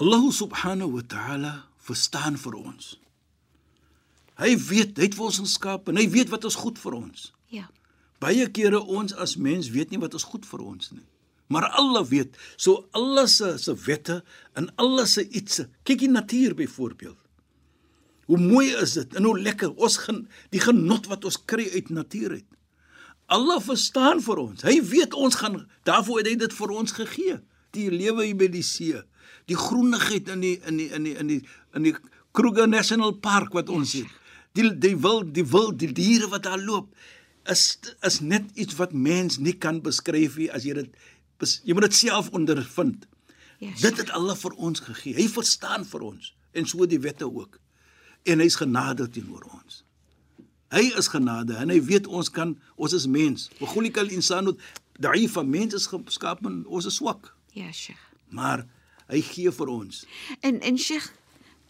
Allah 0.00 0.24
subhanahu 0.32 0.96
wa 0.96 1.04
ta'ala 1.04 1.52
verstaan 1.84 2.38
vir 2.40 2.56
ons. 2.56 2.94
Hy 4.40 4.54
weet, 4.56 4.96
hy 4.96 5.10
het 5.10 5.16
vir 5.18 5.28
ons 5.28 5.42
geskaap 5.42 5.90
en 5.92 6.00
hy 6.00 6.06
weet 6.08 6.32
wat 6.32 6.46
is 6.48 6.56
goed 6.56 6.80
vir 6.80 6.96
ons. 6.96 7.30
Ja. 7.52 7.66
Baie 8.20 8.46
kere 8.52 8.80
ons 8.80 9.12
as 9.12 9.36
mens 9.36 9.68
weet 9.74 9.92
nie 9.92 10.00
wat 10.00 10.16
is 10.16 10.24
goed 10.28 10.48
vir 10.48 10.64
ons 10.64 10.92
nie. 10.94 11.04
Maar 11.50 11.66
Allah 11.82 12.04
weet. 12.06 12.36
So 12.56 12.86
Allah 12.96 13.26
se 13.28 13.56
se 13.58 13.74
wette 13.86 14.20
en 14.54 14.70
Allah 14.78 15.06
se 15.06 15.26
iets. 15.28 15.64
Kyk 15.84 16.06
die 16.06 16.12
natuur 16.12 16.54
byvoorbeeld. 16.54 17.18
Hoe 18.30 18.38
mooi 18.38 18.70
is 18.78 18.94
dit 18.94 19.18
en 19.18 19.26
hoe 19.26 19.34
lekker 19.42 19.72
ons 19.74 19.96
gen, 20.04 20.24
die 20.54 20.62
genot 20.62 21.08
wat 21.10 21.26
ons 21.26 21.40
kry 21.50 21.66
uit 21.74 21.90
natuur 21.90 22.36
uit. 22.38 22.48
Allah 23.30 23.58
verstaan 23.62 24.22
vir 24.22 24.38
ons. 24.42 24.62
Hy 24.66 24.76
weet 24.86 25.14
ons 25.18 25.38
gaan 25.38 25.64
daarvoor 25.88 26.22
het 26.22 26.30
hy 26.30 26.36
dit 26.38 26.54
vir 26.54 26.74
ons 26.74 26.94
gegee. 26.94 27.38
Die 27.74 27.88
lewe 27.90 28.26
hier 28.26 28.38
by 28.38 28.48
die 28.50 28.64
see, 28.66 28.98
die 29.50 29.58
groenigheid 29.58 30.30
in 30.34 30.42
die 30.42 30.56
in 30.66 30.78
die 30.78 30.88
in 30.94 31.06
die 31.06 31.14
in 31.18 31.30
die 31.30 31.40
in 31.78 31.86
die 31.86 31.94
Kruger 32.34 32.66
National 32.70 33.16
Park 33.18 33.54
wat 33.54 33.70
ons 33.70 33.94
het. 33.98 34.10
Die 34.58 34.70
die 34.78 34.96
wil 34.98 35.22
die 35.26 35.46
wil 35.46 35.70
die 35.74 35.90
diere 35.94 36.30
wat 36.30 36.46
daar 36.46 36.58
loop 36.58 36.90
is 37.50 37.78
is 38.06 38.20
net 38.20 38.50
iets 38.54 38.78
wat 38.78 38.92
mens 38.92 39.38
nie 39.38 39.54
kan 39.58 39.80
beskryf 39.82 40.36
nie 40.38 40.50
as 40.50 40.66
jy 40.66 40.74
dit 40.82 40.94
jy 41.40 41.74
moet 41.74 41.88
dit 41.88 41.98
self 41.98 42.30
ondervind. 42.36 43.06
Ja, 43.60 43.70
Dit 43.80 43.98
het 44.00 44.10
Allah 44.16 44.36
vir 44.36 44.54
ons 44.56 44.80
gegee. 44.80 45.14
Hy 45.18 45.26
verstaan 45.28 45.84
vir 45.84 46.06
ons 46.12 46.34
en 46.52 46.66
so 46.66 46.86
die 46.86 47.00
wette 47.00 47.26
ook. 47.28 47.60
En 48.28 48.42
hy's 48.42 48.58
genade 48.60 49.08
teenoor 49.08 49.46
ons. 49.52 49.84
Hy 50.70 50.84
is 50.98 51.08
genade 51.10 51.56
en 51.58 51.72
hy 51.72 51.80
weet 51.82 52.06
ons 52.06 52.30
kan 52.30 52.54
ons 52.76 52.92
is 52.94 53.06
mens. 53.10 53.48
Wa 53.58 53.66
khuliqal 53.72 54.12
insanu 54.14 54.54
da'ifa 55.02 55.42
mens 55.42 55.74
is 55.74 55.88
geskaap 55.90 56.44
en 56.46 56.62
ons 56.66 56.86
is 56.86 57.00
swak. 57.00 57.32
Ja, 57.56 57.72
Sheikh. 57.72 58.02
Maar 58.30 58.66
hy 59.10 59.22
gee 59.26 59.50
vir 59.50 59.72
ons. 59.72 60.04
En 60.46 60.60
en 60.60 60.78
Sheikh 60.78 61.10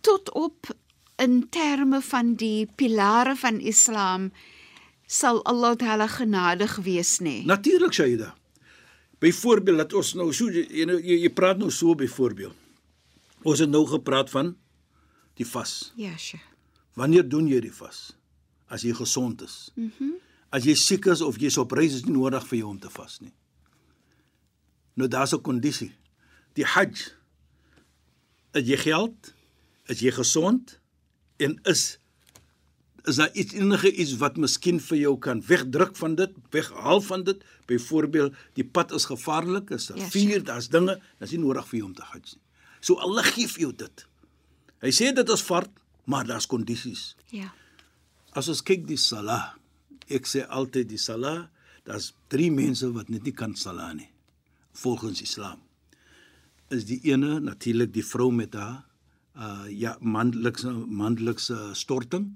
tot 0.04 0.32
op 0.36 0.72
in 1.20 1.48
terme 1.52 2.00
van 2.04 2.34
die 2.40 2.68
pilare 2.76 3.36
van 3.36 3.60
Islam 3.60 4.30
sal 5.10 5.40
Allah 5.44 5.74
Taala 5.76 6.06
genadig 6.06 6.76
wees, 6.84 7.18
nê? 7.18 7.40
Nee. 7.40 7.46
Natuurlik 7.46 7.92
Shaida. 7.92 8.34
Byvoorbeeld 9.20 9.82
dat 9.82 9.94
ons 9.98 10.14
nou 10.16 10.30
so 10.32 10.48
jy, 10.52 10.64
jy, 10.70 11.16
jy 11.24 11.30
praat 11.34 11.58
nou 11.60 11.70
so 11.74 11.94
byvoorbeeld. 11.98 12.54
Ons 13.42 13.60
het 13.64 13.72
nou 13.72 13.82
gepraat 13.88 14.30
van 14.30 14.54
die 15.40 15.48
vas. 15.48 15.92
Ja, 15.96 16.12
Sheikh. 16.16 16.44
Wanneer 16.98 17.28
doen 17.28 17.48
jy 17.48 17.60
die 17.64 17.74
vas? 17.74 18.10
As 18.70 18.84
jy 18.86 18.94
gesond 18.96 19.46
is. 19.46 19.70
Mhm. 19.76 19.92
Mm 19.98 20.18
as 20.50 20.64
jy 20.66 20.74
siek 20.74 21.06
is 21.06 21.20
of 21.22 21.36
jy's 21.38 21.58
op 21.62 21.72
reis 21.78 21.94
is 21.94 22.06
nie 22.06 22.16
nodig 22.16 22.42
vir 22.48 22.58
jou 22.58 22.70
om 22.72 22.78
te 22.82 22.90
vas 22.90 23.20
nie. 23.22 23.32
Nou 24.98 25.08
daar's 25.08 25.32
'n 25.32 25.42
kondisie. 25.42 25.92
Die 26.54 26.64
Hajj. 26.64 27.14
Het 28.52 28.66
jy 28.66 28.76
geld? 28.76 29.34
Is 29.86 30.00
jy 30.00 30.10
gesond? 30.10 30.80
En 31.38 31.60
is 31.62 31.98
is 33.04 33.16
daar 33.16 33.32
iets 33.32 33.52
enige 33.52 33.92
iets 33.92 34.16
wat 34.16 34.36
miskien 34.36 34.80
vir 34.80 34.98
jou 34.98 35.18
kan 35.18 35.40
wegdruk 35.46 35.96
van 35.96 36.14
dit, 36.14 36.30
weghaal 36.50 37.00
van 37.00 37.24
dit? 37.24 37.44
Byvoorbeeld, 37.66 38.34
die 38.54 38.64
pad 38.64 38.92
is 38.92 39.04
gevaarlik, 39.04 39.70
is 39.70 39.86
daar 39.86 39.96
Ja, 39.96 40.04
ja, 40.04 40.10
vuur, 40.10 40.44
daar's 40.44 40.68
dinge, 40.68 41.00
dis 41.18 41.30
nie 41.30 41.38
nodig 41.38 41.68
vir 41.68 41.78
jou 41.78 41.88
om 41.88 41.94
te 41.94 42.02
hajj 42.02 42.34
nie. 42.34 42.42
So 42.80 42.94
Allah 42.94 43.24
gee 43.24 43.48
vir 43.48 43.60
jou 43.60 43.72
dit. 43.74 44.06
Hy 44.80 44.90
sê 44.96 45.10
dit 45.12 45.28
is 45.28 45.42
fard, 45.44 45.70
maar 46.04 46.26
daar's 46.26 46.46
kondisies. 46.48 47.14
Ja. 47.30 47.52
As 48.32 48.48
ons 48.48 48.62
kyk 48.62 48.86
die 48.88 48.98
salah, 49.00 49.54
ek 50.08 50.26
sê 50.26 50.46
altyd 50.48 50.88
die 50.88 51.00
salah, 51.00 51.48
daar's 51.84 52.12
drie 52.32 52.50
mense 52.50 52.88
wat 52.94 53.10
net 53.10 53.26
nie 53.26 53.34
kan 53.36 53.56
salah 53.56 53.92
nie 53.94 54.08
volgens 54.80 55.20
Islam. 55.22 55.58
Is 56.70 56.86
die 56.86 57.00
ene 57.10 57.40
natuurlik 57.42 57.92
die 57.92 58.06
vrou 58.06 58.30
met 58.32 58.54
haar 58.54 58.86
uh 59.40 59.66
ja 59.70 59.96
mandelikse 60.00 60.70
mandelikse 60.70 61.56
storting 61.78 62.26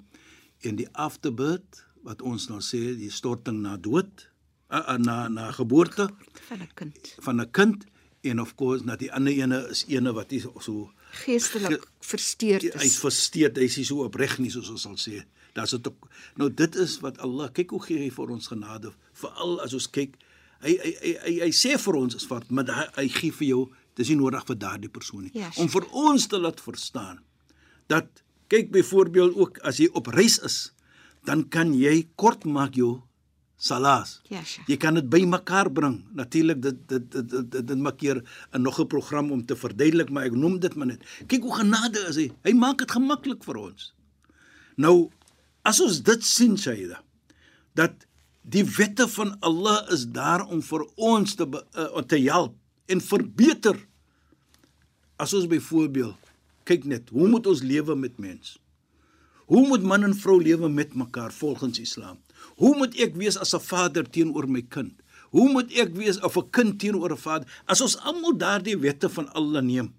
en 0.62 0.76
die 0.78 0.86
afterbirth 0.92 1.82
wat 2.06 2.22
ons 2.22 2.48
nou 2.48 2.60
sê 2.62 2.94
die 2.98 3.10
storting 3.10 3.62
na 3.64 3.76
dood 3.76 4.28
uh, 4.70 4.78
uh, 4.78 4.98
na 4.98 5.28
na 5.28 5.50
geboorte 5.52 6.06
Van 6.48 6.62
'n 6.62 6.70
kind. 6.74 7.14
van 7.20 7.40
'n 7.40 7.50
kind 7.50 7.86
en 8.24 8.40
of 8.40 8.54
course 8.56 8.84
na 8.86 8.96
die 9.00 9.10
ander 9.12 9.32
ene 9.36 9.60
is 9.74 9.84
ene 9.88 10.12
wat 10.16 10.30
nie 10.32 10.40
so 10.42 10.90
Geestelik 11.24 11.84
versteurd 12.02 12.64
hy's 12.74 12.96
is. 12.96 13.00
versteed, 13.02 13.58
hy's 13.60 13.76
nie 13.78 13.86
so 13.86 14.04
opreg 14.06 14.38
nie 14.42 14.50
soos 14.50 14.70
ons 14.72 14.82
sal 14.86 14.96
sê. 14.98 15.22
Daar's 15.54 15.70
dit 15.76 15.86
ook. 15.86 16.08
Nou 16.40 16.48
dit 16.50 16.76
is 16.82 16.96
wat 17.04 17.20
Allah, 17.22 17.50
kyk 17.54 17.70
hoe 17.76 17.82
gee 17.84 18.00
hy 18.02 18.10
vir 18.10 18.32
ons 18.34 18.48
genade, 18.50 18.90
veral 19.20 19.60
as 19.62 19.76
ons 19.78 19.86
kyk. 19.94 20.16
Hy 20.64 20.74
hy 20.80 20.92
hy, 21.02 21.12
hy, 21.26 21.34
hy 21.44 21.50
sê 21.54 21.76
vir 21.78 21.98
ons 22.00 22.16
is 22.18 22.26
wat, 22.30 22.48
maar 22.50 22.66
hy, 22.66 22.86
hy 22.96 23.06
gee 23.20 23.36
vir 23.38 23.48
jou, 23.52 23.62
dis 23.94 24.10
nie 24.10 24.18
nodig 24.18 24.42
vir 24.48 24.58
daardie 24.58 24.90
persoon 24.90 25.28
nie. 25.28 25.32
Ja, 25.38 25.52
Om 25.62 25.70
vir 25.70 25.86
ons 25.92 26.26
te 26.26 26.40
laat 26.40 26.58
verstaan 26.64 27.20
dat 27.92 28.24
kyk 28.50 28.72
byvoorbeeld 28.74 29.36
ook 29.38 29.60
as 29.68 29.78
jy 29.78 29.86
op 29.94 30.08
reis 30.14 30.40
is, 30.42 30.72
dan 31.28 31.44
kan 31.48 31.70
jy 31.76 32.08
kort 32.20 32.42
maak 32.44 32.74
jou 32.80 33.02
Salaas. 33.56 34.20
Ja, 34.28 34.42
Sheikh. 34.42 34.66
Jy 34.68 34.76
kan 34.82 34.98
dit 34.98 35.08
bymekaar 35.08 35.70
bring. 35.72 36.00
Natuurlik 36.12 36.62
dit 36.62 36.80
dit 36.88 37.10
dit 37.12 37.30
dit, 37.30 37.50
dit, 37.52 37.66
dit 37.66 37.78
maak 37.78 37.98
keer 37.98 38.22
'n 38.52 38.62
nog 38.62 38.80
'n 38.80 38.86
program 38.86 39.30
om 39.32 39.46
te 39.46 39.56
verduidelik, 39.56 40.10
maar 40.10 40.24
ek 40.24 40.32
noem 40.32 40.58
dit 40.58 40.74
maar 40.74 40.86
net. 40.86 41.04
Kyk 41.26 41.42
hoe 41.42 41.54
genade 41.54 41.98
is 42.08 42.16
hy. 42.16 42.30
Hy 42.42 42.52
maak 42.52 42.78
dit 42.78 42.90
gemaklik 42.90 43.44
vir 43.44 43.56
ons. 43.56 43.94
Nou 44.76 45.10
as 45.62 45.80
ons 45.80 46.02
dit 46.02 46.24
sien, 46.24 46.56
Shaida, 46.58 47.02
dat 47.74 48.06
die 48.42 48.64
wette 48.64 49.08
van 49.08 49.36
Allah 49.40 49.86
is 49.90 50.06
daar 50.06 50.46
om 50.46 50.62
vir 50.62 50.84
ons 50.96 51.34
te 51.34 51.46
uh, 51.76 52.02
te 52.02 52.18
help 52.18 52.56
en 52.86 53.00
verbeter. 53.00 53.78
As 55.16 55.32
ons 55.32 55.46
byvoorbeeld 55.46 56.16
kyk 56.64 56.84
net, 56.84 57.08
hoe 57.08 57.28
moet 57.28 57.46
ons 57.46 57.62
lewe 57.62 57.94
met 57.94 58.18
mens? 58.18 58.58
Hoe 59.46 59.66
moet 59.66 59.82
man 59.82 60.02
en 60.02 60.14
vrou 60.16 60.42
lewe 60.42 60.68
met 60.68 60.94
mekaar 60.94 61.32
volgens 61.32 61.78
Islam? 61.78 62.20
Hoe 62.56 62.76
moet 62.76 62.94
ek 62.96 63.16
wees 63.16 63.36
as 63.38 63.54
'n 63.54 63.60
vader 63.60 64.10
teenoor 64.10 64.48
my 64.48 64.62
kind? 64.62 64.92
Hoe 65.30 65.50
moet 65.52 65.72
ek 65.72 65.94
wees 65.94 66.20
of 66.20 66.36
'n 66.36 66.50
kind 66.50 66.78
teenoor 66.78 67.12
'n 67.12 67.16
vader? 67.16 67.62
As 67.66 67.80
ons 67.80 67.96
almal 67.96 68.36
daardie 68.36 68.78
wette 68.78 69.08
van 69.08 69.32
Allah 69.32 69.62
neem, 69.62 69.94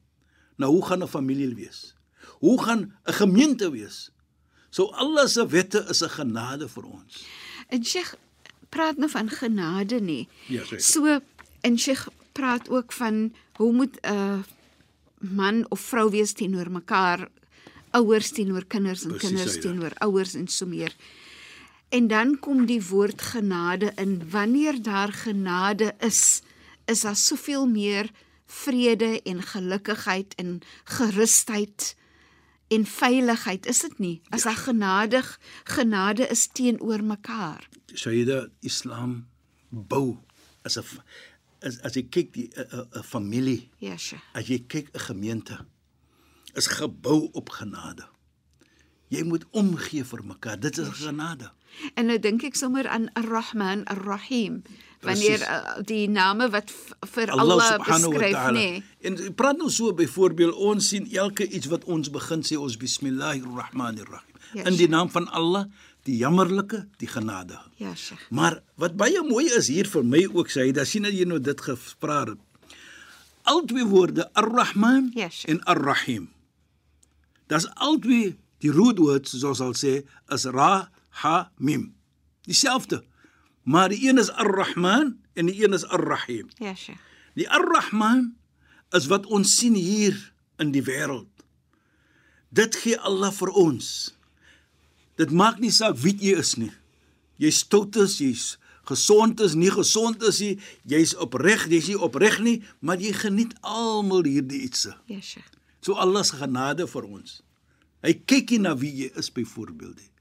nou 0.57 0.71
hoe 0.71 0.85
gaan 0.85 1.03
'n 1.03 1.07
familie 1.07 1.55
wees? 1.55 1.95
Hoe 2.39 2.63
gaan 2.63 2.93
'n 3.05 3.13
gemeente 3.13 3.71
wees? 3.71 4.11
So 4.69 4.91
Allah 4.91 5.27
se 5.27 5.47
wette 5.47 5.85
is 5.89 6.01
'n 6.01 6.09
genade 6.09 6.67
vir 6.69 6.83
ons. 6.83 7.25
En 7.67 7.83
Sheikh 7.83 8.15
praat 8.69 8.97
nou 8.97 9.09
van 9.09 9.29
genade 9.29 9.99
nie. 10.01 10.27
Ja, 10.47 10.63
seker. 10.63 10.79
So 10.79 11.19
en 11.61 11.77
Sheikh 11.77 12.07
praat 12.31 12.69
ook 12.69 12.91
van 12.91 13.33
hoe 13.55 13.73
moet 13.73 13.97
'n 14.01 14.43
man 15.19 15.65
of 15.69 15.79
vrou 15.79 16.09
wees 16.09 16.33
teenoor 16.33 16.71
mekaar, 16.71 17.29
ouers 17.95 18.31
teenoor 18.35 18.65
kinders 18.67 19.03
en 19.05 19.15
Presies, 19.15 19.29
kinders 19.29 19.59
teenoor 19.63 19.93
ouers 20.05 20.35
en 20.35 20.47
so 20.51 20.67
meer. 20.69 20.95
En 21.95 22.07
dan 22.11 22.39
kom 22.39 22.65
die 22.65 22.81
woord 22.89 23.21
genade 23.21 23.91
in. 24.01 24.17
Wanneer 24.29 24.81
daar 24.81 25.13
genade 25.13 25.93
is, 25.99 26.41
is 26.85 27.01
daar 27.05 27.15
soveel 27.15 27.67
meer 27.67 28.09
vrede 28.45 29.21
en 29.23 29.41
gelukigheid 29.41 30.35
en 30.35 30.59
gerusheid 30.83 31.95
en 32.67 32.85
veiligheid, 32.85 33.65
is 33.65 33.79
dit 33.85 33.99
nie? 33.99 34.15
As 34.33 34.43
daar 34.43 34.57
genadig 34.57 35.39
genade 35.63 36.27
is 36.33 36.47
teenoor 36.47 37.03
mekaar. 37.03 37.67
Shaida 37.93 38.47
Islam 38.65 39.27
bou 39.69 40.17
as 40.65 40.77
'n 40.77 40.83
as 41.61 41.79
as 41.81 41.93
jy 41.93 42.03
kyk 42.09 42.33
die 42.33 42.49
'n 42.55 43.03
familie, 43.03 43.69
Ja, 43.77 43.97
Sheikh. 43.97 44.21
as 44.33 44.47
jy 44.47 44.59
kyk 44.67 44.89
'n 44.93 44.99
gemeente 44.99 45.65
is 46.55 46.67
gebou 46.67 47.29
op 47.33 47.49
genade. 47.49 48.05
Jy 49.13 49.21
moet 49.23 49.45
omgee 49.51 50.03
vir 50.03 50.23
mekaar. 50.25 50.59
Dit 50.59 50.77
is 50.81 50.87
genade. 51.03 51.51
En 51.93 52.07
nou 52.09 52.17
dink 52.19 52.43
ek 52.47 52.55
sommer 52.55 52.87
aan 52.87 53.09
Ar-Rahman, 53.13 53.83
Ar-Rahim. 53.91 54.61
Wanneer 55.05 55.37
Precies. 55.37 55.47
uh, 55.47 55.83
die 55.85 56.07
name 56.09 56.47
wat 56.49 56.71
vir 57.13 57.29
Allah 57.29 57.59
Allah 57.59 57.83
beskryf, 57.85 58.39
nê. 58.55 58.81
En 59.05 59.17
jy 59.19 59.29
praat 59.37 59.59
nou 59.61 59.69
so 59.69 59.93
byvoorbeeld 59.93 60.55
ons 60.55 60.87
sien 60.89 61.05
elke 61.13 61.45
iets 61.47 61.67
wat 61.69 61.83
ons 61.85 62.09
begin 62.09 62.41
sê 62.47 62.57
ons 62.57 62.77
bismillahirrahmanirrahim. 62.81 64.31
Ja, 64.55 64.63
In 64.71 64.77
die 64.79 64.87
naam 64.89 65.09
van 65.11 65.27
Allah, 65.35 65.65
die 66.07 66.17
jammerlike, 66.17 66.87
die 66.97 67.07
genade. 67.11 67.59
Ja, 67.77 67.93
Sheikh. 67.95 68.25
Maar 68.31 68.61
wat 68.81 68.95
baie 68.97 69.21
mooi 69.27 69.45
is 69.57 69.67
hier 69.67 69.85
vir 69.89 70.03
my 70.05 70.23
ook 70.33 70.49
sê, 70.49 70.71
dat 70.73 70.87
sien 70.87 71.05
jy 71.11 71.25
nou 71.27 71.39
dit 71.39 71.61
gespreek 71.61 72.33
het. 72.33 72.41
Al 73.45 73.61
twee 73.69 73.85
woorde 73.85 74.25
Ar-Rahman 74.33 75.11
Ja, 75.13 75.29
Sheikh. 75.29 75.51
en 75.53 75.61
Ar-Rahim. 75.69 76.29
Dis 77.51 77.67
al 77.75 77.99
twee 78.01 78.35
die 78.63 78.71
rootwoord 78.73 79.27
soos 79.29 79.43
ons 79.45 79.61
sal 79.61 79.75
sê 79.77 79.93
is 80.33 80.47
Ra 80.49 80.89
Ha 81.21 81.51
Mim. 81.57 81.93
Dieselfde. 82.45 83.03
Maar 83.63 83.89
die 83.89 84.07
een 84.07 84.17
is 84.21 84.31
Ar-Rahman 84.31 85.15
en 85.33 85.45
die 85.49 85.63
een 85.63 85.73
is 85.73 85.85
Ar-Rahim. 85.85 86.49
Ja, 86.57 86.75
Sheikh. 86.75 86.99
Die 87.33 87.49
Ar-Rahman 87.49 88.35
is 88.95 89.07
wat 89.11 89.25
ons 89.25 89.55
sien 89.57 89.73
hier 89.73 90.15
in 90.61 90.71
die 90.71 90.83
wêreld. 90.83 91.31
Dit 92.49 92.77
gee 92.79 92.99
Allah 92.99 93.33
vir 93.35 93.51
ons. 93.51 93.87
Dit 95.19 95.31
maak 95.31 95.59
nie 95.59 95.71
saak 95.73 95.97
wie 96.03 96.15
jy 96.19 96.37
is 96.39 96.55
nie. 96.59 96.71
Jy's 97.41 97.63
stout 97.65 97.97
is, 97.99 98.19
jy's 98.21 98.45
gesond 98.85 99.41
is, 99.41 99.55
nie 99.57 99.71
gesond 99.73 100.23
is 100.23 100.39
nie, 100.43 100.53
jy's 100.87 101.15
opreg, 101.17 101.65
jy's 101.71 101.89
nie 101.89 101.97
opreg 101.97 102.37
nie, 102.45 102.59
maar 102.85 103.01
jy 103.01 103.15
geniet 103.17 103.55
almal 103.65 104.23
hierdie 104.27 104.61
ietsie. 104.67 104.93
Ja, 105.09 105.19
Sheikh. 105.19 105.54
So 105.85 105.93
Allah 106.01 106.23
se 106.25 106.39
genade 106.39 106.87
vir 106.89 107.05
ons. 107.05 107.41
Hy 108.01 108.15
kyk 108.25 108.55
nie 108.55 108.63
na 108.63 108.73
wie 108.79 108.89
jy 109.03 109.11
is 109.21 109.29
byvoorbeeld 109.33 109.99
nie. 109.99 110.11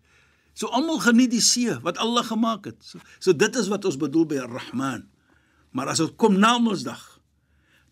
So 0.54 0.68
almal 0.76 1.00
geniet 1.02 1.32
die 1.32 1.42
see 1.42 1.72
wat 1.86 1.96
Allah 2.02 2.24
gemaak 2.26 2.68
het. 2.68 2.78
So, 2.84 3.00
so 3.18 3.32
dit 3.32 3.56
is 3.56 3.70
wat 3.72 3.88
ons 3.88 3.96
bedoel 4.00 4.28
by 4.28 4.42
Ar-Rahman. 4.44 5.06
Maar 5.74 5.94
as 5.94 6.02
dit 6.04 6.12
kom 6.20 6.36
na 6.38 6.54
Mondsdag, 6.62 7.00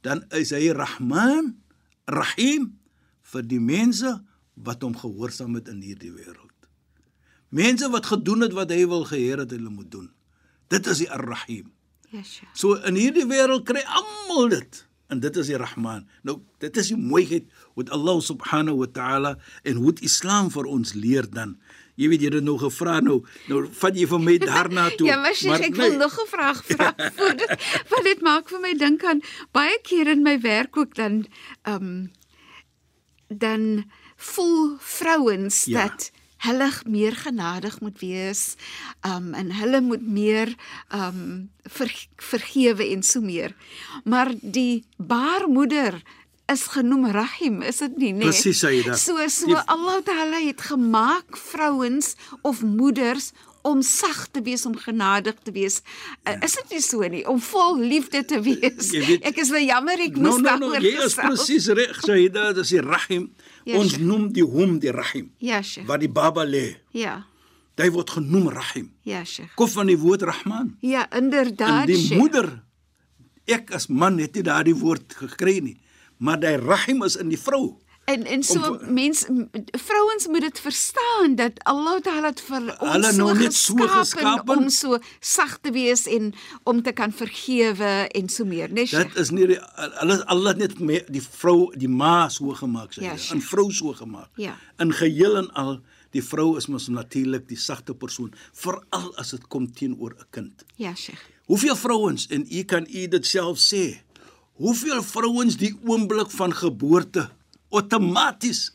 dan 0.05 0.23
is 0.37 0.53
hy 0.55 0.69
Rahman, 0.77 1.57
Rahim 2.13 2.75
vir 3.33 3.49
die 3.49 3.63
mense 3.63 4.19
wat 4.55 4.85
hom 4.85 4.95
gehoorsaam 4.99 5.57
het 5.57 5.73
in 5.73 5.81
hierdie 5.83 6.13
wêreld. 6.13 6.51
Mense 7.53 7.89
wat 7.93 8.13
gedoen 8.13 8.45
het 8.47 8.55
wat 8.57 8.71
hy 8.75 8.85
wil 8.91 9.09
geheer 9.09 9.43
het 9.43 9.53
hulle 9.55 9.73
moet 9.73 9.91
doen. 9.91 10.11
Dit 10.73 10.87
is 10.93 11.03
die 11.03 11.11
Ar-Rahim. 11.11 11.73
Ja, 12.13 12.21
Sheikh. 12.21 12.53
So 12.53 12.77
in 12.85 13.01
hierdie 13.01 13.27
wêreld 13.29 13.65
kry 13.69 13.81
almal 13.89 14.53
dit 14.53 14.85
en 15.13 15.21
dit 15.21 15.37
is 15.43 15.51
die 15.53 15.59
Rahman. 15.61 16.07
Nou 16.27 16.39
dit 16.63 16.77
is 16.81 16.91
die 16.93 16.99
mooiheid 16.99 17.47
wat 17.79 17.93
Allah 17.95 18.19
subhanahu 18.25 18.83
wa 18.83 18.89
ta'ala 18.93 19.37
en 19.69 19.81
hoe 19.83 19.93
die 19.99 20.09
Islam 20.09 20.51
vir 20.55 20.69
ons 20.71 20.95
leer 20.99 21.29
dan. 21.31 21.57
Jy 22.01 22.09
weet 22.09 22.23
jy 22.25 22.31
het 22.33 22.45
nou 22.47 22.57
gevra 22.61 23.01
nou 23.05 23.19
nou 23.51 23.67
vat 23.83 23.97
jy 23.99 24.07
vir 24.09 24.23
my 24.25 24.37
daarna 24.51 24.89
toe. 24.97 25.07
Ja, 25.11 25.19
maar 25.21 25.37
Sheikh, 25.37 25.67
ek 25.69 25.77
wil 25.77 25.91
nee, 25.93 26.01
nog 26.01 26.17
'n 26.17 26.29
vraag 26.33 26.65
vra 26.65 26.89
want 27.93 28.05
dit 28.09 28.21
maak 28.25 28.49
vir 28.49 28.61
my 28.65 28.73
dink 28.75 29.05
aan 29.05 29.21
baie 29.53 29.79
keer 29.85 30.09
in 30.09 30.23
my 30.25 30.39
werk 30.41 30.77
ook 30.77 30.95
dan 30.97 31.27
ehm 31.63 31.85
um, 31.85 32.11
dan 33.29 33.85
voel 34.17 34.77
vrouens 34.79 35.65
Ja. 35.65 35.87
dat 35.89 36.11
hulle 36.43 36.69
meer 36.91 37.17
genadig 37.17 37.81
moet 37.81 38.01
wees, 38.01 38.57
um, 39.07 39.33
en 39.35 39.53
hulle 39.55 39.81
moet 39.81 40.03
meer 40.03 40.55
um, 40.95 41.51
ver, 41.71 41.93
vergewe 42.17 42.89
en 42.91 43.03
so 43.03 43.21
meer. 43.21 43.55
Maar 44.05 44.33
die 44.41 44.85
baarmoeder 44.97 46.01
is 46.53 46.67
genoem 46.75 47.07
Rahim, 47.15 47.63
is 47.63 47.79
dit 47.85 47.97
nie, 47.97 48.13
nee? 48.13 48.29
Presies, 48.29 48.59
Saida. 48.59 48.97
So 48.99 49.17
so 49.29 49.57
Allah 49.67 50.03
Taala 50.05 50.43
het 50.43 50.61
gemaak 50.61 51.39
vrouens 51.39 52.15
of 52.43 52.63
moeders 52.63 53.33
om 53.63 53.83
sag 53.83 54.27
te 54.35 54.43
wees, 54.43 54.67
om 54.67 54.75
genadig 54.77 55.35
te 55.43 55.53
wees. 55.55 55.81
Uh, 56.29 56.35
is 56.43 56.55
dit 56.59 56.71
nie 56.75 56.81
so 56.83 57.01
nie 57.09 57.23
om 57.31 57.41
vol 57.41 57.79
liefde 57.79 58.25
te 58.25 58.41
wees? 58.43 58.91
Weet- 58.91 59.23
ek 59.25 59.37
is 59.39 59.51
nou 59.55 59.61
jammer 59.63 59.99
ek 60.03 60.17
Nou 60.17 60.23
moes 60.33 60.41
nou 60.43 60.59
nou 60.59 60.71
daaroor 60.73 60.83
jy 60.83 60.97
is 60.97 61.15
gesels. 61.15 61.27
presies 61.27 61.69
reg 61.79 62.01
Sayyida, 62.03 62.53
dis 62.53 62.69
die 62.75 62.81
Rahim. 62.81 63.29
Ja, 63.65 63.79
ons 63.79 63.93
Sheikh. 63.93 64.03
noem 64.03 64.33
die 64.33 64.43
hom 64.43 64.79
die 64.83 64.91
Rahim. 64.91 65.31
Ja, 65.39 65.63
Sheikh. 65.63 65.87
Waar 65.87 65.99
die 66.03 66.09
baba 66.11 66.45
lê. 66.45 66.77
Ja. 66.91 67.21
Hy 67.79 67.89
word 67.91 68.11
genoem 68.11 68.49
Rahim. 68.53 68.91
Ja, 69.03 69.25
Sheikh. 69.25 69.55
Kom 69.57 69.69
van 69.69 69.87
die 69.87 69.97
woord 69.99 70.23
Rahman. 70.23 70.77
Ja, 70.81 71.07
En 71.11 71.25
inderdaad, 71.25 71.87
die 71.87 71.97
Sheikh. 71.97 72.19
moeder 72.19 72.63
ek 73.47 73.71
as 73.75 73.87
man 73.89 74.19
het 74.19 74.35
nie 74.35 74.43
daardie 74.47 74.75
woord 74.79 75.15
gekry 75.19 75.61
nie, 75.63 75.77
maar 76.19 76.39
die 76.41 76.57
Rahim 76.57 77.03
is 77.03 77.17
in 77.17 77.29
die 77.33 77.39
vrou. 77.39 77.79
En 78.05 78.25
en 78.27 78.43
so 78.43 78.59
Om- 78.59 78.95
mense 78.95 79.27
m- 79.33 79.49
vrouens 79.79 80.27
moet 80.27 80.41
dit 80.41 80.61
verstaan 80.61 81.35
dat 81.35 81.53
Allah 81.65 82.01
Taala 82.03 82.27
het 82.33 82.41
vir 82.41 82.61
ons 82.81 82.93
Hulle 82.93 83.13
so 83.13 83.17
nou 83.17 83.39
net 83.39 83.55
so 83.55 83.75
geskapen. 83.77 84.57
om 84.57 84.69
so 84.69 84.99
sag 85.21 85.59
te 85.63 85.71
wees 85.71 86.07
en 86.07 86.33
om 86.65 86.83
te 86.83 86.93
kan 86.93 87.13
vergewe 87.13 88.09
en 88.11 88.29
so 88.29 88.45
meer, 88.45 88.69
né? 88.69 88.75
Dit 88.75 88.89
Sheikh? 88.89 89.15
is 89.17 89.31
nie 89.31 89.47
die- 89.47 89.61
alles 90.03 90.25
Allah 90.27 90.57
net 90.57 90.81
me- 90.81 91.05
die 91.09 91.23
vrou, 91.23 91.71
die 91.77 91.89
ma 91.89 92.29
so 92.29 92.49
gemaak 92.51 92.93
sê. 92.93 93.03
Ja. 93.03 93.15
'n 93.35 93.41
vrou 93.41 93.71
so 93.71 93.93
gemaak. 93.93 94.29
Ja. 94.37 94.59
In 94.79 94.93
geheel 94.93 95.37
en 95.37 95.53
al 95.55 95.81
die 96.11 96.23
vrou 96.25 96.57
is 96.57 96.67
mos 96.67 96.89
natuurlik 96.89 97.49
die 97.49 97.57
sagte 97.57 97.95
persoon, 97.95 98.33
veral 98.53 99.17
as 99.17 99.31
dit 99.31 99.47
kom 99.49 99.73
teenoor 99.73 100.11
'n 100.19 100.27
kind. 100.31 100.65
Ja, 100.77 100.95
Sheikh. 100.95 101.21
Hoeveel 101.47 101.77
vrouens 101.77 102.27
en 102.27 102.47
u 102.51 102.63
kan 102.65 102.87
u 102.91 103.09
dit 103.09 103.27
self 103.27 103.59
sê. 103.75 104.01
Hoeveel 104.55 105.03
vrouens 105.03 105.57
die 105.57 105.79
oomblik 105.87 106.31
van 106.31 106.53
geboorte 106.55 107.31
outomaties 107.73 108.71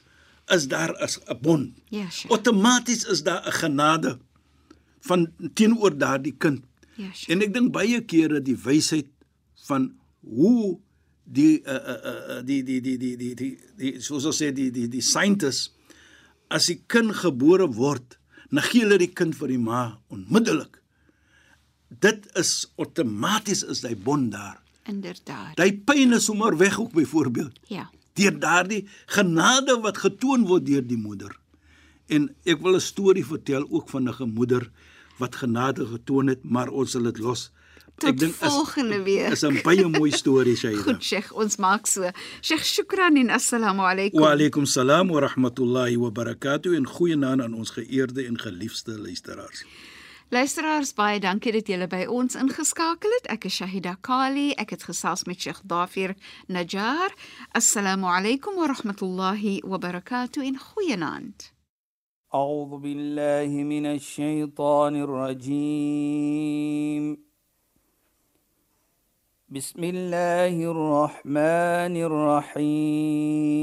is 0.47 0.67
daar 0.67 0.91
'n 0.95 1.37
bond. 1.41 1.77
Ja, 1.89 2.09
Sheikh. 2.09 2.31
Outomaties 2.31 3.03
is 3.03 3.23
daar 3.23 3.45
'n 3.47 3.51
genade 3.51 4.19
van 4.99 5.31
teenoor 5.53 5.97
daardie 5.97 6.35
kind. 6.37 6.63
Ja, 6.95 7.11
Sheikh. 7.13 7.29
En 7.29 7.41
ek 7.41 7.53
dink 7.53 7.71
baie 7.71 8.01
kere 8.05 8.41
die 8.41 8.57
wysheid 8.57 9.07
van 9.67 9.95
hoe 10.19 10.79
die 11.23 11.61
uh, 11.63 11.73
uh, 11.73 12.37
uh, 12.37 12.45
die 12.45 12.63
die 12.63 12.81
die 12.81 12.97
die 12.97 13.15
die 13.17 13.35
die, 13.35 13.59
die 13.75 14.01
soos 14.01 14.25
ons 14.25 14.39
sê 14.41 14.51
die 14.55 14.71
die 14.71 14.87
die 14.87 15.03
scientists 15.03 15.73
as 16.47 16.69
die 16.71 16.79
kind 16.87 17.11
gebore 17.11 17.67
word, 17.75 18.15
negeer 18.55 18.87
hulle 18.87 18.97
die 18.97 19.11
kind 19.11 19.35
vir 19.35 19.51
die 19.51 19.59
ma 19.59 19.99
onmiddellik. 20.07 20.79
Dit 21.89 22.27
is 22.39 22.67
outomaties 22.79 23.63
is 23.63 23.83
hy 23.83 23.95
bond 23.95 24.31
daar. 24.31 24.61
Inderdaad. 24.87 25.59
Hy 25.59 25.71
pyn 25.83 26.15
is 26.15 26.27
sommer 26.29 26.55
weg 26.57 26.79
ook 26.79 26.93
byvoorbeeld. 26.95 27.59
Ja. 27.67 27.89
Deur 28.17 28.39
daardie 28.41 28.83
genade 29.05 29.77
wat 29.83 29.97
getoon 30.03 30.47
word 30.49 30.65
deur 30.65 30.85
die 30.85 30.97
moeder. 30.97 31.33
En 32.07 32.29
ek 32.45 32.61
wil 32.63 32.75
'n 32.75 32.83
storie 32.83 33.25
vertel 33.25 33.67
ook 33.69 33.89
van 33.89 34.09
'n 34.09 34.13
gemoeder 34.13 34.69
wat 35.17 35.35
genade 35.35 35.85
getoon 35.85 36.27
het, 36.27 36.43
maar 36.43 36.69
ons 36.69 36.91
sal 36.91 37.03
dit 37.03 37.19
los. 37.19 37.51
Tot 37.97 38.23
volgende 38.23 39.01
week. 39.03 39.31
Is 39.31 39.41
'n 39.41 39.61
baie 39.63 39.87
mooi 39.87 40.11
storie, 40.11 40.55
Shaida. 40.61 40.81
Goed, 40.81 41.03
Sheikh, 41.03 41.33
ons 41.33 41.57
maak 41.57 41.87
so. 41.87 42.09
Sheikh, 42.41 42.63
shukran 42.63 43.17
en 43.17 43.29
assalamu 43.29 43.81
alaykum. 43.81 44.21
Wa 44.21 44.31
alaykum 44.31 44.65
salaam 44.65 45.07
wa 45.09 45.19
rahmatullahi 45.19 45.97
wa 45.97 46.11
barakatuh 46.11 46.75
en 46.75 46.85
goeienaand 46.85 47.41
aan 47.41 47.53
ons 47.53 47.69
geëerde 47.69 48.25
en 48.25 48.39
geliefde 48.39 48.99
luisteraars. 48.99 49.65
Luisteraars, 50.32 50.94
baie 50.94 51.20
dankie 51.20 51.52
dat 51.52 51.66
julle 51.68 51.86
by 51.86 52.06
ons 52.08 52.34
ingeskakel 52.40 53.10
het. 53.18 53.26
Ek 53.34 53.44
is 53.44 53.54
Shahida 53.60 53.96
Kali. 54.00 54.52
Ek 54.56 54.70
het 54.72 54.82
gesels 54.88 55.24
met 55.28 55.40
Sheikh 55.40 55.60
Dafir 55.64 56.14
Najjar. 56.48 57.12
Assalamu 57.52 58.06
alaykum 58.08 58.56
wa 58.56 58.66
rahmatullahi 58.72 59.60
wa 59.64 59.78
barakatuh 59.78 60.44
en 60.46 60.58
goeienaand. 60.58 61.52
أعوذ 62.34 62.80
بالله 62.80 63.62
من 63.62 63.86
الشيطان 63.86 64.96
الرجيم 64.96 66.12
بسم 69.48 69.84
الله 69.84 70.70
الرحمن 70.70 71.96
الرحيم 72.62 73.62